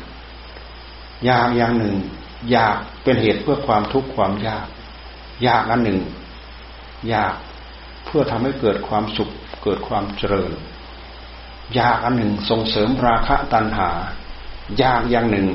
[1.25, 1.95] อยากอย่างหนึ่ง
[2.51, 4.67] อยากเป็นเหตุเพื่อความทุกข์ความยาก
[5.43, 6.01] อยากอันหนึ่ง
[7.09, 7.35] อยาก
[8.07, 9.31] เพื่อทำให้เกิดความสุข
[9.65, 10.51] เกิดความเจริญ
[11.75, 13.91] อยากอันหนึ่งส่งเสริมราคะตัณหา
[14.79, 15.49] อยากอย่างหนึ่ง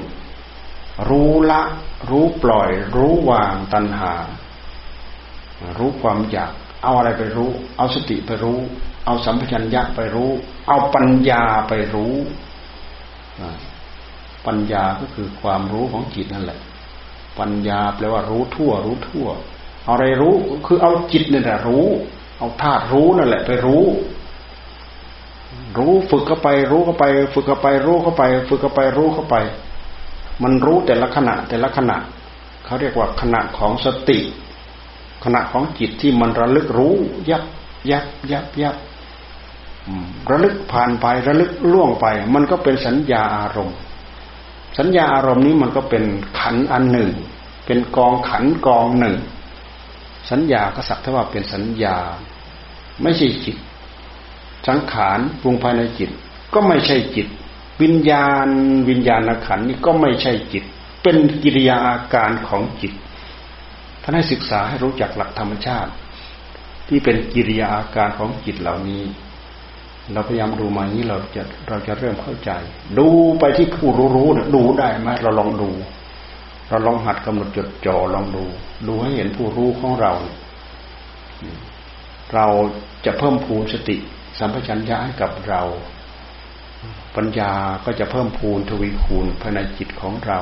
[1.10, 1.62] รู้ละ
[2.10, 4.14] รู้ปล่อย รู้วางตัณหา
[5.78, 6.52] รู้ความอยาก
[6.84, 8.60] เอาอะไรไปรู้ เอาสติไปรู้
[9.06, 10.32] เอาสัมผัสัญญะไปรู้
[10.68, 12.14] เอาปัญญาไปรู้
[14.46, 16.60] ปัญญาก็คือความรู้ของจิตนั่นแหละ
[17.40, 19.28] ปัญญาแปลว่ารู้ทั่ว รู้ทั่ว
[19.84, 20.34] เอาอะไรรู้
[20.66, 21.86] คือเอาจิตนี่แหละรู้
[22.38, 23.84] เอาธาตุรู้นั่นแหละ ไปรู้
[25.78, 29.36] รู้ฝึกเข้าไป รู้เข้าไป ฝึกเข้าไป รู้เข้าไป ฝึกเข้าไปรู้เข้าไป
[30.44, 31.98] มันรู้แต่ละขณะแต่ละขณะ
[32.66, 34.20] เขาเรียกว่าขณะของสติ
[35.24, 36.94] ขณะของจิตที่มันระลึกรู้
[37.30, 37.44] ยับ
[37.90, 38.76] ยับยับยับ
[40.30, 43.78] ระลึกผ่านไประลึกล่วงไป มันก็เป็นสัญญาอารมณ์
[44.78, 46.04] สัญญาอารมณ์นี้มันก็เป็น
[46.40, 47.10] ขันอันหนึ่ง
[47.66, 49.16] เป็นกองขันกองหนึ่ง
[50.32, 51.96] สัญญาก็สักเท่าว่าเป็นสัญญา
[53.02, 53.58] ไม่ใช่จิต
[54.68, 56.10] สังขารปรุงภายในจิต
[56.54, 57.28] ก็ไม่ใช่จิต
[57.82, 58.48] วิญญาณ
[58.90, 60.64] วิญญาณขันนี่ก็ไม่ใช่จิต
[61.04, 62.94] เป็นกิริยาอาการของจิต
[64.02, 65.92] ท่านให้ศึกษาให้รู้จักหลักธรรมชาติ
[66.88, 69.04] ที่เป็นกิริยาอาการของจิตเหล่านี้
[70.14, 72.52] เราพยายามดูมาอย่างนี้เราจะเราจะเริ่มเข้าใจ
[72.98, 73.08] ดู
[73.40, 75.70] ไปที่ผู้รู้รู้ดูได้ไหมเราลองดู
[76.70, 78.44] เราลองหัดกำหนดจดจ่อลองดู
[78.88, 80.14] ดูให้เห็นผู้รู้ของเรา
[82.34, 82.48] เรา
[83.06, 83.98] จะเพิ่มพูนสติ
[84.38, 85.62] สัมปชัญญะให้กับเรา
[87.16, 87.54] ปัญญา
[87.86, 90.40] ก็จะเพิ่มพูนทวีคูณภายในจิตของเรา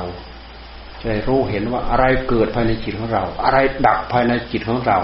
[0.99, 4.99] จะได้รู้เห็นว่าอะไรเกิดภายในจิตของเรา อะไรดับภายในจิตของเรา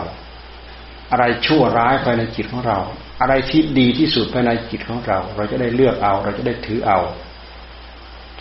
[1.11, 2.79] อะไรชั่วร้ายภายในจิตของเรา
[3.21, 6.99] อะไรที่ดีที่สุดภายในจิตของเรา เราจะได้เลือกเอา เราจะได้ถือเอา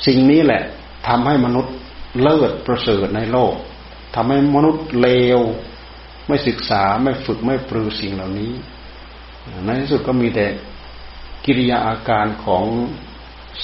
[0.07, 0.62] สิ่งนี้แหละ
[1.09, 1.74] ทำให้มนุษย์
[2.22, 3.54] เลิศประเสริฐในโลก
[4.14, 5.40] ทำให้มนุษย์เลว
[6.28, 8.52] ไม่ศึกษาไม่ฝึกไม่ปรือสิ่งเหล่านี้
[9.64, 10.46] ในที่สุดก็มีแต่
[11.44, 12.64] กิริยาอาการของ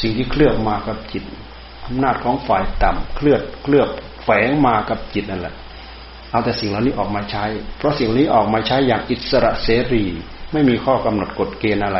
[0.00, 1.24] สิ่งที่เคลือบมากับจิต
[1.84, 3.88] อำนาจของฝ่ายต่ำเคลือบเคลือบ
[4.22, 5.54] แฝงมากับจิตนั่นแหละ
[6.30, 7.44] เอาแต่สิ่งเหล่านี้ออกมาใช้
[7.76, 10.04] เพราะสิ่งนี้ออกมาใช้อย่างอิสระเสรี
[10.52, 11.98] ไม่มีข้อกำหนดกฎเกณฑ์อะไร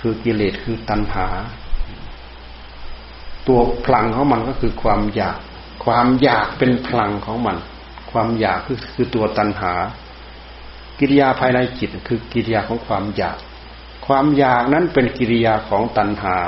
[0.00, 1.26] คือกิเลสคือตัณหา
[3.48, 5.38] ตัวพลังของมันก็คือความอยาก
[5.84, 7.56] ความอยากเป็นพลังของมัน
[8.10, 9.72] ความอยากคือคือตัวตัณหา
[10.98, 13.38] กิริยาภายในจิตคือกิริยาของความอยาก
[14.06, 16.38] ความอยากนั้นเป็นกิริยาของตัณหา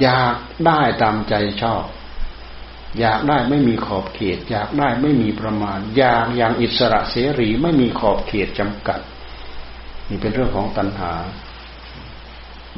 [0.00, 0.34] อยาก
[0.66, 1.84] ได้ตามใจชอบ
[2.98, 9.00] อยากได้ไม่มีขอบเขต อยากได้ไม่มีประมาณ อยากอย่างอิสระเสรีไม่มีขอบเขตจำกัด
[10.08, 11.12] นี่เป็นเรื่องของตัณหา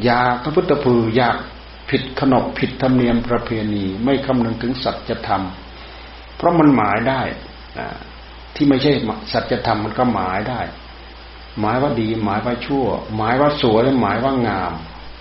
[0.05, 1.37] อยากพระพุทธภูอยาก
[1.91, 5.43] ผิดขนบผิดธรรมเนียมประเพณี ไม่คำนึงถึงสัจธรรม
[6.37, 7.21] เพราะมันหมายได้
[8.59, 8.93] ที่ไม่ใช่
[9.33, 10.61] สัจธรรมมันก็หมายได้
[11.61, 14.73] หมายว่าดี หมายว่าชั่ว หมายว่าสวยหมายว่างาม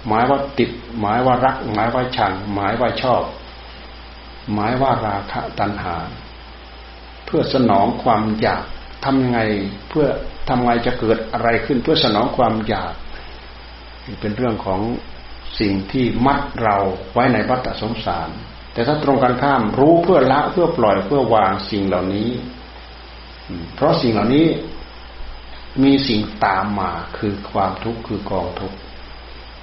[0.08, 0.70] หมายว่าติด
[1.00, 3.24] หมายว่ารัก หมายว่าชัง หมายว่าชอบ
[4.54, 5.98] หมายว่าราคะตัณหา
[7.26, 8.64] เพื่อสนองความอยาก
[9.04, 9.40] ทำยังไง
[9.90, 10.08] เพื่อ
[10.48, 12.94] ทำไงจะเกิดอะไรขึ้นเพื่อสนองความอยาก
[14.20, 14.82] เป็นเรื่องของ
[15.60, 16.78] สิ่งที่มัดเรา
[17.14, 18.30] ไว้ในวัฏสงสาร
[18.74, 22.30] แต่ถ้าตรงกันข้ามรู้เพื่อละเพื่อปล่อยเพื่อวางสิ่งเหล่านี้
[23.76, 24.48] เพราะสิ่งเหล่านี้
[25.84, 28.78] มีสิ่งตามมาคือความทุกข์คือกองทุกข์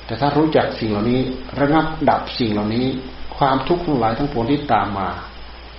[0.06, 1.20] แต่ถ้ารู้จักสิ่งเหล่านี้
[1.60, 2.86] ระงับดับสิ่งเหล่านี้
[3.36, 5.08] ความทุกข์ทั้งหลายทั้งปวงที่ตามมา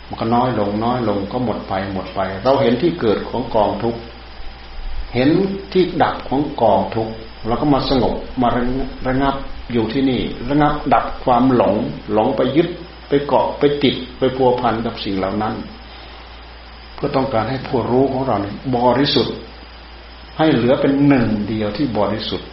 [0.07, 3.99] มันก็น้อยลงน้อยลงก็หมดไปหมดไป เราเห็นที่เกิดของกองทุกข์
[5.13, 5.29] เห็น
[5.73, 7.13] ที่ดับของกองทุกข์
[7.47, 8.47] เราก็มาสงบมา
[9.07, 9.35] ระงับ
[9.71, 11.75] อยู่ที่นี่ ระงับดับความหลง
[12.13, 12.67] หลงไปยึด
[13.07, 15.53] ไปเกาะไปติดไปพัวพันกับสิ่งเหล่านั้น
[17.05, 19.35] พื่อต้องการให้ผู้รู้ของเราเนี่ยบริสุทธิ์
[20.37, 22.47] ให้เหลือเป็นหนึ่งเดียวที่บริสุทธิ์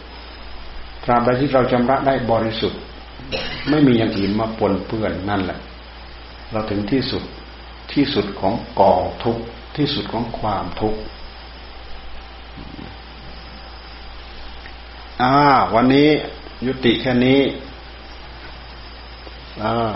[1.03, 2.79] ตราบใดที่เราชำระได้บริสุทธิ์
[3.69, 5.59] ไม่มีอย่างอื่นมาปนเปื้อนนั่นแหละ
[6.51, 7.23] เราถึงที่สุด
[7.93, 9.43] ที่สุดของกองทุกข์
[9.77, 10.99] ที่สุดของความทุกข์
[15.21, 15.35] อ่า
[15.75, 16.09] วันนี้
[16.65, 17.41] ยุติแค่นี้
[19.63, 19.91] อ่า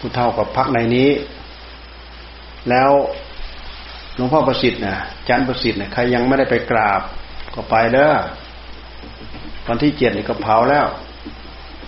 [0.00, 1.10] ผู้เท่ากับพักในนี้
[2.70, 2.90] แล้ว
[4.16, 4.96] หลวงพ่อประสิทธิ์นะ
[5.28, 7.02] จันประสิทธิ์นี่ยใครยังไม่ได้ไปกราบ
[7.54, 8.12] ก็ไปเด้อ
[9.66, 10.86] วันที่เจ็ดนี่ก็เผาแล้ว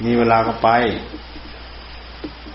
[0.04, 0.68] มีเวลาก็ไป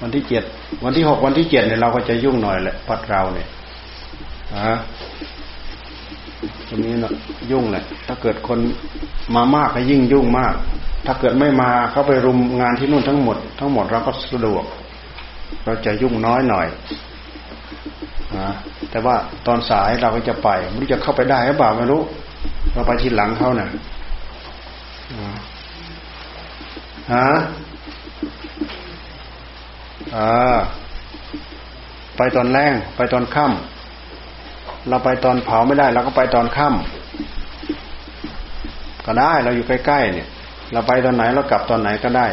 [0.01, 0.43] วันที่เจ็ด
[0.83, 3.47] วันที่หกวันที่เจ็ดเนี่ยเราก็จะยุ่งหน่อยแหละพัดเราเนี่ย
[4.67, 4.77] ฮะ
[6.67, 7.13] ตรงนี้เนะ
[7.51, 8.59] ยุ่งแหละถ้าเกิดคน
[9.35, 10.53] มามากก็ยิ่งยุ่งมาก
[11.05, 14.63] ถ้าเกิดไม่มาเขาไปรุมงานที่นู่นทั้งหมด ทั้งหมดเราก็สะดวก
[15.65, 16.67] เราจะยุ่งน้อยหน่อย
[18.37, 18.49] นะ
[18.91, 19.15] แต่ว่า
[19.47, 22.01] ตอนสายเราก็จะไปไม่รู้จะเข้าไปได้หรือเปล่าไม่รู้
[22.73, 23.69] เราไปทีหลังเขาเนะ่ะ
[27.13, 27.29] ฮะ
[30.15, 30.57] อ่า
[32.17, 40.27] ไปตอนแรงไปตอนค่ำเราไปตอนเผาไม่ได้เราก็ไปตอนค่ำก็ได้เราอยู่ใกล้ๆเนี่ย
[40.71, 42.27] เราไปตอนไหนเรากลับตอนไหนก็ได้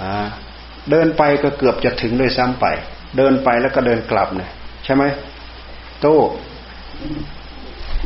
[0.00, 0.12] อ่า
[0.90, 2.66] เดินไปก็เกือบจะถึงด้วยซ้ำไป
[3.16, 4.50] เดินไปแล้วก็เดินกลับเนี่ย
[4.84, 5.04] ใช่ไหม
[6.00, 6.06] โต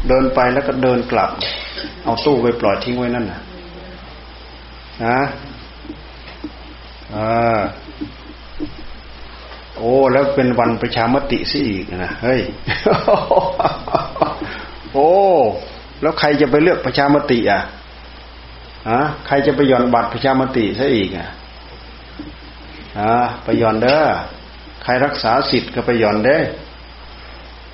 [0.09, 1.31] เดินไปแล้วก็เดินกลับ
[2.05, 3.41] เอาตู้ไปปล่อยทิ้งไว้นั่นนะ
[5.05, 5.19] นะ
[7.15, 7.61] อ่า
[9.77, 12.41] โอ้แล้วเป็นวันประชามติสิอีกนะเฮ้ย
[14.93, 15.11] โอ้
[16.03, 17.63] แล้วใครจะไปเลือกประชามติ อะ
[18.91, 21.29] ฮะใครจะไปหย่อนบัตรประชามติซะอีกอะ
[22.99, 23.13] อ่า
[23.45, 24.03] ไปย่อนเด้อ
[24.83, 26.39] ใครรักษาสิทธิ์ก็ไปย่อนเด้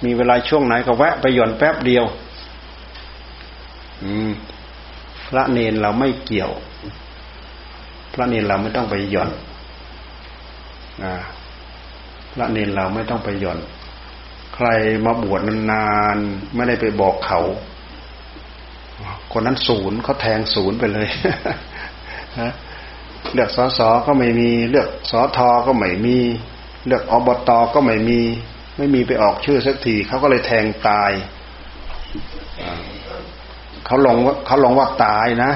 [0.05, 2.05] มีเวลาช่วงไหนก็แวะไปหย่อนแป๊บเดียว
[4.03, 4.31] อืม
[5.29, 6.51] พระเนนเราไม่เกี่ยว
[8.13, 9.31] พระเนนเราไม่ต้องไปหย่อน
[11.03, 11.05] อ
[12.33, 13.59] พระเนนเราไม่ต้องไปหย่อน
[14.55, 14.69] ใคร
[15.05, 17.41] มาบวชนานๆไม่ได้ไปบอกเขา
[19.33, 21.09] คนนั้นศูนย์เขาแทงศูนย์ไปเลย
[22.41, 22.53] ฮะ
[23.35, 26.19] เลือกสอสอก็ไม่มี เลือกสอทอก็ไม่มี
[26.87, 28.21] เลือกอบตก็ไม่มี
[28.77, 31.11] ไม่มีไปออกชื่อสักทีเขาก็เลยแทงตาย
[33.87, 35.53] เขาลงว่าเขาลงว่าตายนะ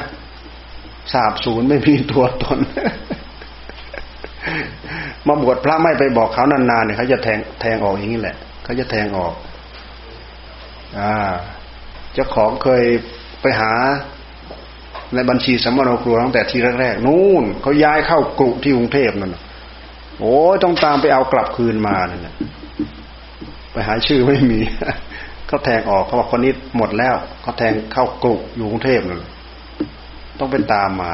[1.12, 2.59] สาบศูนย์ไม่มีตัวตน
[5.26, 9.35] มาบวชพระไม่ไปบอกเขานานๆเนี่ยเขาจะแทงแทงออกอย่างนี้แหละเขาจะแทงออก
[10.98, 11.33] อ่า
[12.12, 12.83] เจ้าของเคย
[13.42, 13.72] ไปหา
[15.14, 19.37] ในบัญชีสัมมโนครัวตั้งแต่ทีแรกๆนู่นเขาย้ายเข้ากรุที่กรุงเทพนั่น
[20.21, 22.35] โอ้ยต้องตามไปเอากลับคืนมาเนี่ย
[23.73, 24.61] ไปหาชื่อไม่มี
[25.47, 29.23] เขาแทงออกเขาบอกคนนี้หมดแล้วเขาแทงเข้ากรุอยู่กรุงเทพนั่น
[30.38, 31.12] ต้องเป็นตามมา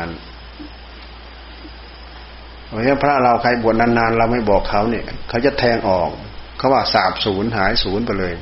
[2.66, 6.10] เพราะฉะนั้นพระเราใครบวชนานๆเราไม่บอกเขาเนี่ยเขาจะแทงออก
[6.58, 8.34] เขาว่าสาบศูนย์หายศูนย์ไปเลย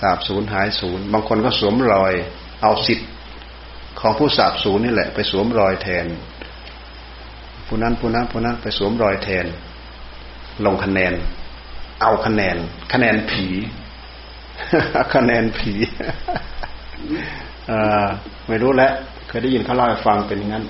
[0.00, 2.12] สาบศูนย์หายศูนย์บางคนก็สวมรอย
[2.62, 3.08] เอาสิทธิ์
[4.00, 6.06] ของผู้สาบศูนย์นี่แหละ ไปสวมรอยแทน
[7.66, 9.46] ผู้นั้นผู้นั้นผู้นั้นไปสวมรอยแทน
[10.66, 11.12] ลงคะแนน
[12.00, 12.56] เอาคะแนน
[12.92, 13.46] คะแนนผี
[15.14, 15.72] คะแนนผี
[18.48, 18.92] ไม่รู้แล้ว
[19.28, 20.64] เคยได้ยินเขาเล่าให้ฟังเป็นอย่างนั้น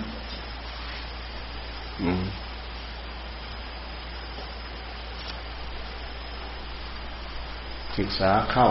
[7.98, 8.68] ศึกษาเข้า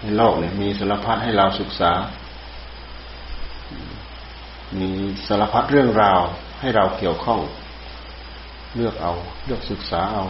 [0.00, 1.90] ในโลกเนี่ยมีสารพัดให้เราศึกษา
[4.78, 4.90] มี
[5.26, 6.20] สารพัดเรื่องราว
[6.60, 7.40] ให้เราเกี่ยวข้อง
[8.76, 9.12] เลือกเอา
[9.46, 10.24] เลือกศึกษาเอา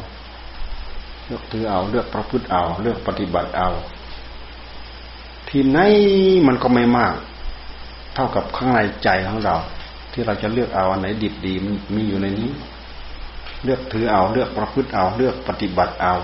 [1.27, 3.69] เลือกถือเอา เลือกประพฤติเอา เลือกปฏิบัติเอา
[5.49, 5.79] ที่ไหน
[6.47, 7.15] มันก็ไม่มาก
[8.15, 9.57] เท่ากับข้างในใจของเรา
[10.13, 12.51] ที่เราจะเลือกเอาอันไหนดิบดีมันมีอยู่ในนี้
[13.65, 16.15] เลือกถือเอา เลือกประพฤติเอา เลือกปฏิบัติเอา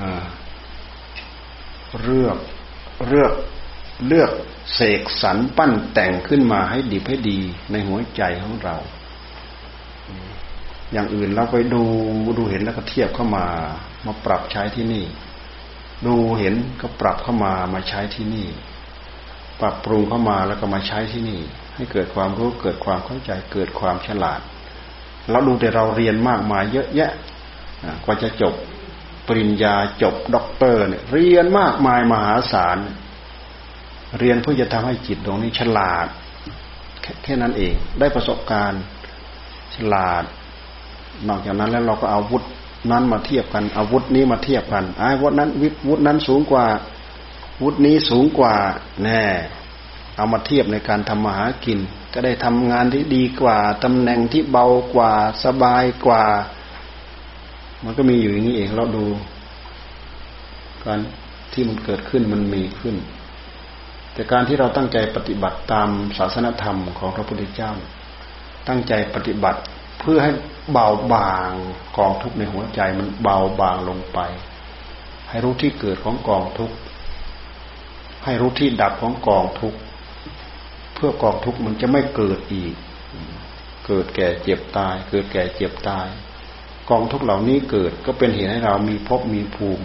[0.00, 0.24] อ่า
[2.02, 2.36] เลือก
[3.08, 3.32] เลือก
[4.06, 4.30] เลือก
[4.74, 7.38] เสกสรรปั้นแต่งขึ้นมาให้ดีให้ดี
[7.70, 8.76] ในหัวใจของเรา
[10.92, 11.82] อย่างอื่นเราไปดู
[12.38, 13.46] ดูเห็นแล้วก็เทียบเข้ามา
[14.06, 15.04] มาปรับใช้ที่นี่
[16.06, 18.48] ดูเห็นก็ปรับเข้ามามาใช้ที่นี่
[19.60, 21.40] ปรับปรุงเข้ามาแล้วก็มาใช้ที่นี่
[21.74, 24.40] ให้เกิดความรู้เกิดความเข้าใจเกิดความฉลาด
[25.30, 27.10] เราดูแต่เราเรียนมากมายเยอะแยะ
[28.04, 28.54] กว่าจะจบ
[29.26, 32.78] ปริญญาจบด็อกเตอร์เนี่ยเรียนมากมายมหาศาล
[34.18, 36.06] เรียนเพื่อจะทำให้จิตตรงนี้ฉลาด
[37.02, 38.82] แคแค่นั้นเอง ได้ประสบการณ์
[39.74, 40.24] ฉลาด
[41.28, 42.44] นอกจากนั้นแล้วเราก็เอาวุธ
[42.90, 46.66] นั้นมาเทียบกันอาวุธนี้มาเทียบกันไอ้วุธนั้นวิวุธนั้นสูงกว่า
[47.62, 48.54] วุธนี้สูงกว่า
[49.04, 49.22] แน่
[50.16, 51.78] เอามาเทียบในการทำมาหากิน
[52.12, 55.12] ก็ได้ทำงานที่ดีกว่าตำแหน่งที่เบากว่า
[55.44, 56.24] สบายกว่า
[57.84, 59.06] มันก็มีอยู่อย่างนี้เองเราดู
[60.84, 60.98] การ
[61.52, 62.96] ที่มันเกิดขึ้นมันมีขึ้น
[64.16, 67.70] แต่การที่เราตั้งใจปฏิบัติตามศาสนธรรมของพระพุทธเจ้า
[68.68, 69.60] ตั้งใจปฏิบัติ
[70.00, 70.32] เพื่อให้
[70.72, 71.50] เบาบาง
[71.96, 74.18] กองทุกข์ในหัวใจมันเบาบางลงไป
[75.28, 76.76] ให้รู้ที่เกิดของกองทุกข์
[78.24, 79.78] ให้รู้ที่ดับของกองทุกข์
[80.94, 82.74] เพื่อกองทุกข์มันจะไม่เกิดอีก
[83.86, 86.06] เกิดแก่เจ็บตาย เกิดแก่เจ็บตาย
[86.90, 89.84] กองทุกเหล่านี้เกิดก็เป็นเหตุให้เรามีภพมีภูมิ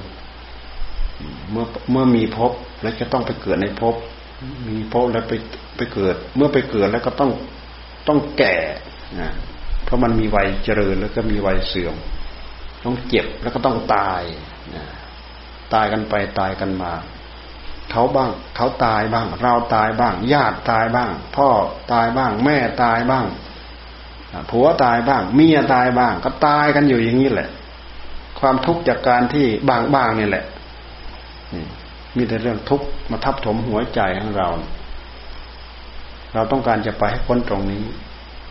[1.50, 3.96] เมื่อเมื่อมีภพแล้วจะต้องไปเกิดในภพ
[4.68, 5.34] มีภพแล้วไป
[5.78, 7.32] ไปเกิด เมื่อไปเกิดแล้วก็ต้อง
[8.08, 8.56] ต้องแก่
[9.20, 9.32] นะ
[9.84, 11.96] เพราะมันมีวัยเจริญแล้วก็มีวัยเสื่อม
[12.84, 14.22] ต้องเจ็บแล้วก็ต้องตาย
[14.76, 14.86] นะ
[15.74, 16.94] ตายกันไปตายกันมา
[17.92, 21.50] เขาบ้าง เขาตายบ้าง เราตายบ้าง ญาติตายบ้าง พ่อ
[21.94, 23.26] ตายบ้าง แม่ตายบ้าง
[24.52, 27.50] ผัวตายบ้าง เมียตายบ้าง ก็ตายกันอยู่อย่างนี้แหละ
[28.40, 30.46] ความทุกข์จากการที่บางบ้างนี่แหละ
[32.18, 34.50] มีแต่เรื่องทุกข์มาทับถมหัวใจของเรา
[36.34, 37.86] เราต้องการจะไปให้พ้นตรงนี้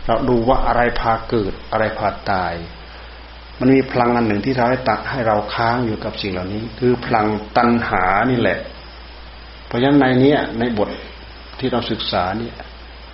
[0.05, 2.53] เราดูว่าอะไรพาเกิด อะไรพาตาย
[3.59, 8.59] มันมีพลังอันหนึ่งที่ทำให้ตัดให้เราค้างอยู่กับสิ่งเหล่านี้ คือพลังตัณหานี่แหละ
[9.67, 10.89] เพราะฉะนั้นในนี้ในบท
[11.59, 12.55] ที่เราศึกษาเนี่ย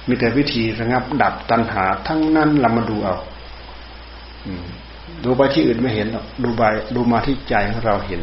[0.07, 3.17] มีแต่วิธีระงับดับตัณหา ทั้งนั้นเรามาดูเอา
[5.23, 6.63] ดูไปที่อื่นไม่เห็นหรอกดูไป
[6.95, 8.21] ดูมาที่ใจของเราเห็น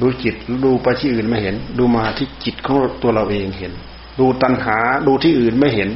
[0.00, 3.72] ดูจิตดูไปที่อื่นไม่เห็น ดูมาที่จิตของตัวเราเองเห็น
[4.18, 5.90] ดูตัณหาดูที่อื่นไม่เห็น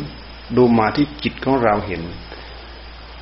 [0.57, 2.03] ดูมาที่จิตของเราเห็น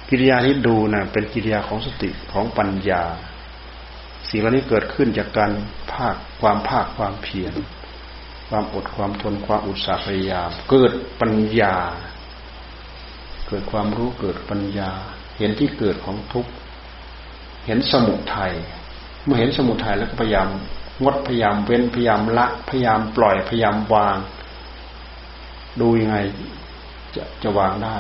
[0.08, 3.02] กิริยาที่ดูนะ่ะเป็นกิริยาของสติของปัญญา
[4.29, 5.50] สิ่งเหล่านี้เกิดขึ้นจากการ
[5.92, 7.54] ภาคความภาคความเพียร
[8.48, 11.77] ความอดความทนความอุตสาหพยายาม เกิดปัญญา
[13.48, 14.90] เกิดความรู้เกิดปัญญา
[15.38, 16.52] เห็นที่เกิดของทุกข์
[17.66, 18.54] เห็นสมุทัย
[19.25, 20.48] เมื่อเห็นสมุทัยแล้วก็พยายาม
[21.02, 24.16] งดพยายามเว้นพยายามละ พยายามปล่อยพยายามวาง
[25.81, 26.16] ดูยังไง
[27.14, 27.96] จะจะวางได้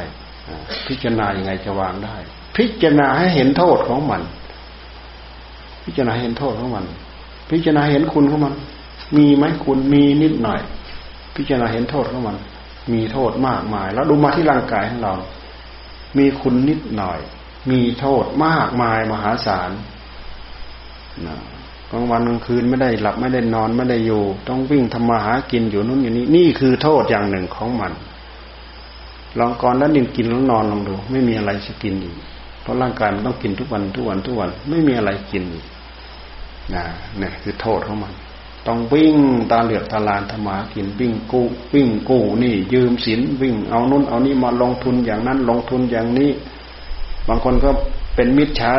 [0.86, 2.16] พิจารณายังไงจะวางได้
[2.56, 4.22] พิจารณาให้เห็นโทษของมัน
[5.84, 6.84] พิจารณาเห็นโทษของมัน
[7.50, 8.54] พิจารณาเห็นคุณของมัน
[9.16, 10.60] มีไหมคุณมีนิดหน่อย
[11.36, 12.36] พิจารณาเห็นโทษของมัน
[12.92, 15.14] มีโทษมากมาย แล้วดูมาที่ร่างกายของเรา
[16.18, 17.18] มีคุณนิดหน่อย
[17.70, 19.70] มีโทษมากมายมหาศาล
[21.90, 27.92] กลางวันกลางคืนไม่ได้หลับไม่ได้นอนไม่ได้อยู่ ต้องวิ่งทำมาหากินอยู่นู้นอยู่นี้นี่คือโทษอย่างหนึ่งของมัน
[29.38, 32.14] ลองก่อนแล้วนิ่งกินแล้วนอนลองดู ไม่มีอะไรจะกินอีก
[32.62, 35.66] เพราะร่างกายมันต้องกินทุกวันทุกวันทุกวัน ไม่มีอะไรกินอีก
[36.74, 36.84] นะ
[37.18, 38.12] เนี่ยคือโทษของมัน
[38.66, 39.16] ต้องวิ่ง
[39.50, 46.30] ตาเหลือกตาลานธรรมากินวิ่งกู้วิ่งกู้นี่ ยืมสินวิ่งเอานู้นเอานี่มาลงทุนอย่างนั้นลงทุนอย่างนี้
[47.28, 47.70] บางคนก็
[48.14, 48.72] เป็นมิจฉา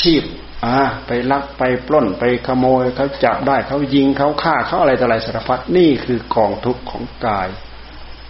[0.00, 0.22] ชีพ
[0.64, 7.48] อ่าไปลักไปปล้นไปขโมยเขาจับได้เขายิงเขาฆ่าเขาอะไรต่ออะไรสารพัดนี่คือกองทุกข์ของกาย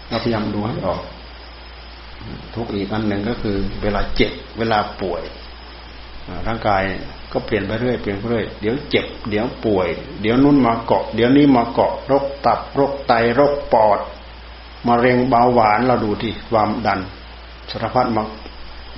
[0.08, 1.02] เราพยายามดูให้ออก
[2.54, 5.22] ทุกข์อีกอันหนึ่งก็คือ เวลาเจ็บเวลาป่วย
[6.46, 6.82] ร่างกาย
[7.32, 9.88] ก็เปลี่ยนไปเรื่อยเปลี่ยนไปเรื่อยเดี๋ยวเจ็บ เดี๋ยวป่วย
[10.22, 13.98] เดี๋ยวนุ่นมาเกาะ เดี๋ยวนี้มาเกาะโรคตับโรคไตโรคปอด
[14.88, 17.00] มะเร็งเบาหวานเราดูที่ความดัน
[17.70, 18.22] สารพัดมา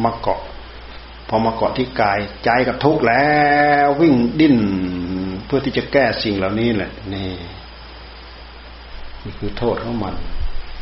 [0.02, 0.40] มาเกาะ
[1.34, 3.30] อมาเกาะที่กายใจกับทุกข์แล้
[3.84, 4.56] ว วิ่งดิ้น
[5.46, 7.32] เพื่อที่จะแก้สิ่งเหล่านี้แหละนี่
[9.24, 10.14] นี่คือโทษของมัน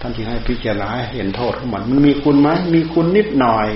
[0.00, 3.68] ท่านที่ให้พิจารณาเห็นโทษของมันมันมีคุณไหมมีคุณนิดหน่อย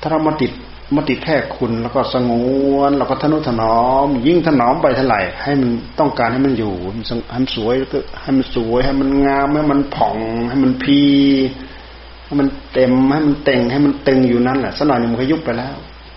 [0.00, 0.52] ถ้าเรามาติด
[0.96, 2.32] มาติดแค่คุณแล้วก็สง
[2.74, 10.18] วนแล้วก็ทนุถนอม ยิ่งถนอมไปเท่าไหร่ ให้มันต้องการให้มันอยู่ให้มันสวยก็ให้มันสวยให้มันงามให้มันผ่อง
[10.48, 11.00] ให้มันพี
[12.24, 15.76] ให้มันเต็มให้มันเต็งให้มันตึงอยู่นั่นแหละสักหน่อยหนึ่งมันก็ยุบไปแล้ว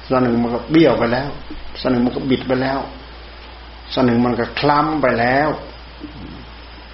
[0.10, 1.30] สักหนึ่งมันก็เบี้ยวไปแล้ว
[1.82, 2.80] สักหนึ่งมันก็บิดไปแล้ว
[3.94, 5.50] สักหนึ่งมันก็คล้ำไปแล้ว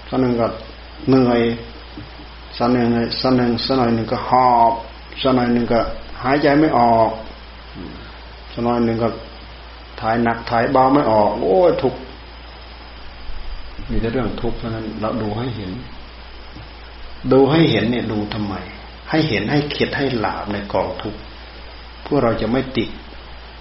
[0.09, 0.47] สักหนึ่งก็
[1.07, 1.41] เหนื่อย
[2.57, 2.87] สักหนึ่ง
[3.21, 4.73] สักหนึ่งสักหน่อยหนึ่งก็หอบ
[5.21, 5.79] สักหน่อยหนึ่งก็
[6.23, 7.09] หายใจไม่ออก
[8.53, 9.09] สักหน่อยหนึ่งก็
[9.99, 11.95] ถ่ายหนักถ่ายเบาไม่ออก โอ้ทุก
[13.89, 15.71] มีแต่เรื่องทุกข์เท่านั้นเราดูให้เห็น
[17.31, 18.55] ดูให้เห็นเนี่ยดูทำไม
[19.13, 21.19] ให้เห็นให้เข็ดให้หลาบในกองทุกข์
[22.03, 22.89] เพื่อเราจะไม่ติด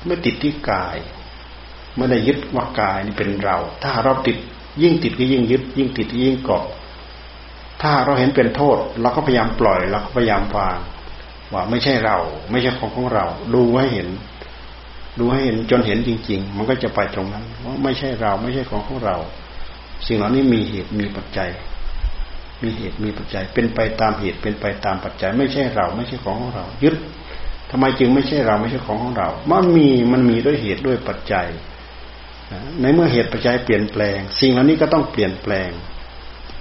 [0.06, 0.96] ไม่ติดที่กาย
[1.96, 4.36] ไม่ได้ยึดว่ากายนี่เป็นเรา ถ้าเราติด
[4.82, 6.64] ยิ่งติดก็ยิ่งยึด ยิ่งติดยิ่งเกาะ
[7.82, 10.78] ถ้าเราเห็นเป็นโทษ เราก็พยายามปล่อยเราก็พยายามวาง
[11.52, 12.16] ว่าไม่ใช่เรา
[12.50, 13.24] ไม่ใช่ของของเรา
[13.54, 14.08] ดูให้เห็น
[15.18, 19.16] ดูให้เห็นจนเห็นจริง ๆ มันก็จะไปตรงนั้นว่าไม่ใช่เรา ไม่ใช่ของของเรา
[20.06, 21.50] สิ่งเหล่านี้มีเหตุมีปัจจัย
[22.62, 26.96] มีเหตุมีปัจจัย เป็นไปตามเหตุเป็นไปตามปัจจัย ไม่ใช่เรา ไม่ใช่ของของเรา ยึด
[27.70, 31.48] ทำไมจึงไม่ใช่เราไม่ใช่ของของเรา มันมีมันมีด้วยเหตุด้วยปัจจัย
[32.80, 35.70] ในเมื่อเหตุปัจจัยเปลี่ยนแปลง สิ่งเหล่านี้ก็ต้องเปลี่ยนแปลง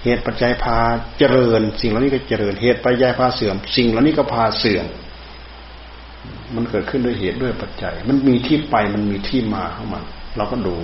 [0.04, 0.78] เหตุปัจจัยพา
[1.20, 4.86] เจริญ สิ่งเหล่านี้ก็เจริญ เหตุปัจจัยพาเสื่อม สิ่งเหล่านี้ก็พาเสื่อม
[6.56, 10.04] มันเกิดขึ้นด้วยเหตุด้วยปัจจัย มันมีที่ไปมันมีที่มาของมัน
[10.38, 10.78] เราก็ดู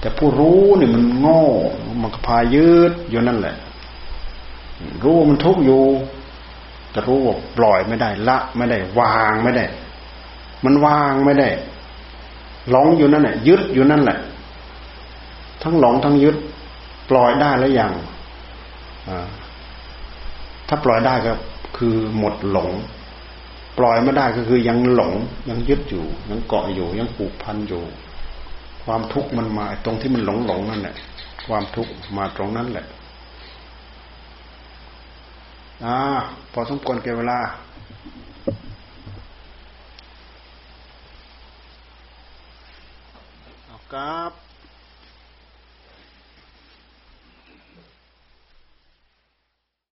[0.00, 1.42] แต่ผู้รู้เนี่ยมันโง่
[2.02, 3.56] มันก็พายืดอยู่นั่นแหละ
[5.02, 5.82] รู้ว่ามันทุกข์อยู่
[6.90, 9.64] แต่รู้ว่าปล่อยไม่ได้ละ ไม่ได้วางไม่ได้
[10.64, 11.48] มันวางไม่ได้
[12.70, 14.18] หลงอยู่นั่นแหละยึดอยู่นั่นแหละ
[15.62, 16.36] ทั้งหลงทั้งยึด
[17.10, 17.92] ปล่อยได้แล้วยัง
[20.68, 21.32] ถ้าปล่อยได้ก็
[21.76, 22.70] คือหมดหลง
[23.78, 25.12] ปล่อยไม่ได้ก็คือยังหลง
[25.48, 27.82] ยังยึดอยู่ ยังเกาะอยู่ ยังผูกพันอยู่
[28.84, 30.94] ความทุกข์มันมาตรงที่มันหลงหลงนั่นแหละ
[31.46, 32.86] ความทุกข์มาตรงนั้นแหละ
[35.84, 35.98] อ่า
[36.52, 37.40] พอสมควรเก็บเวลา
[43.66, 44.49] เอาครับ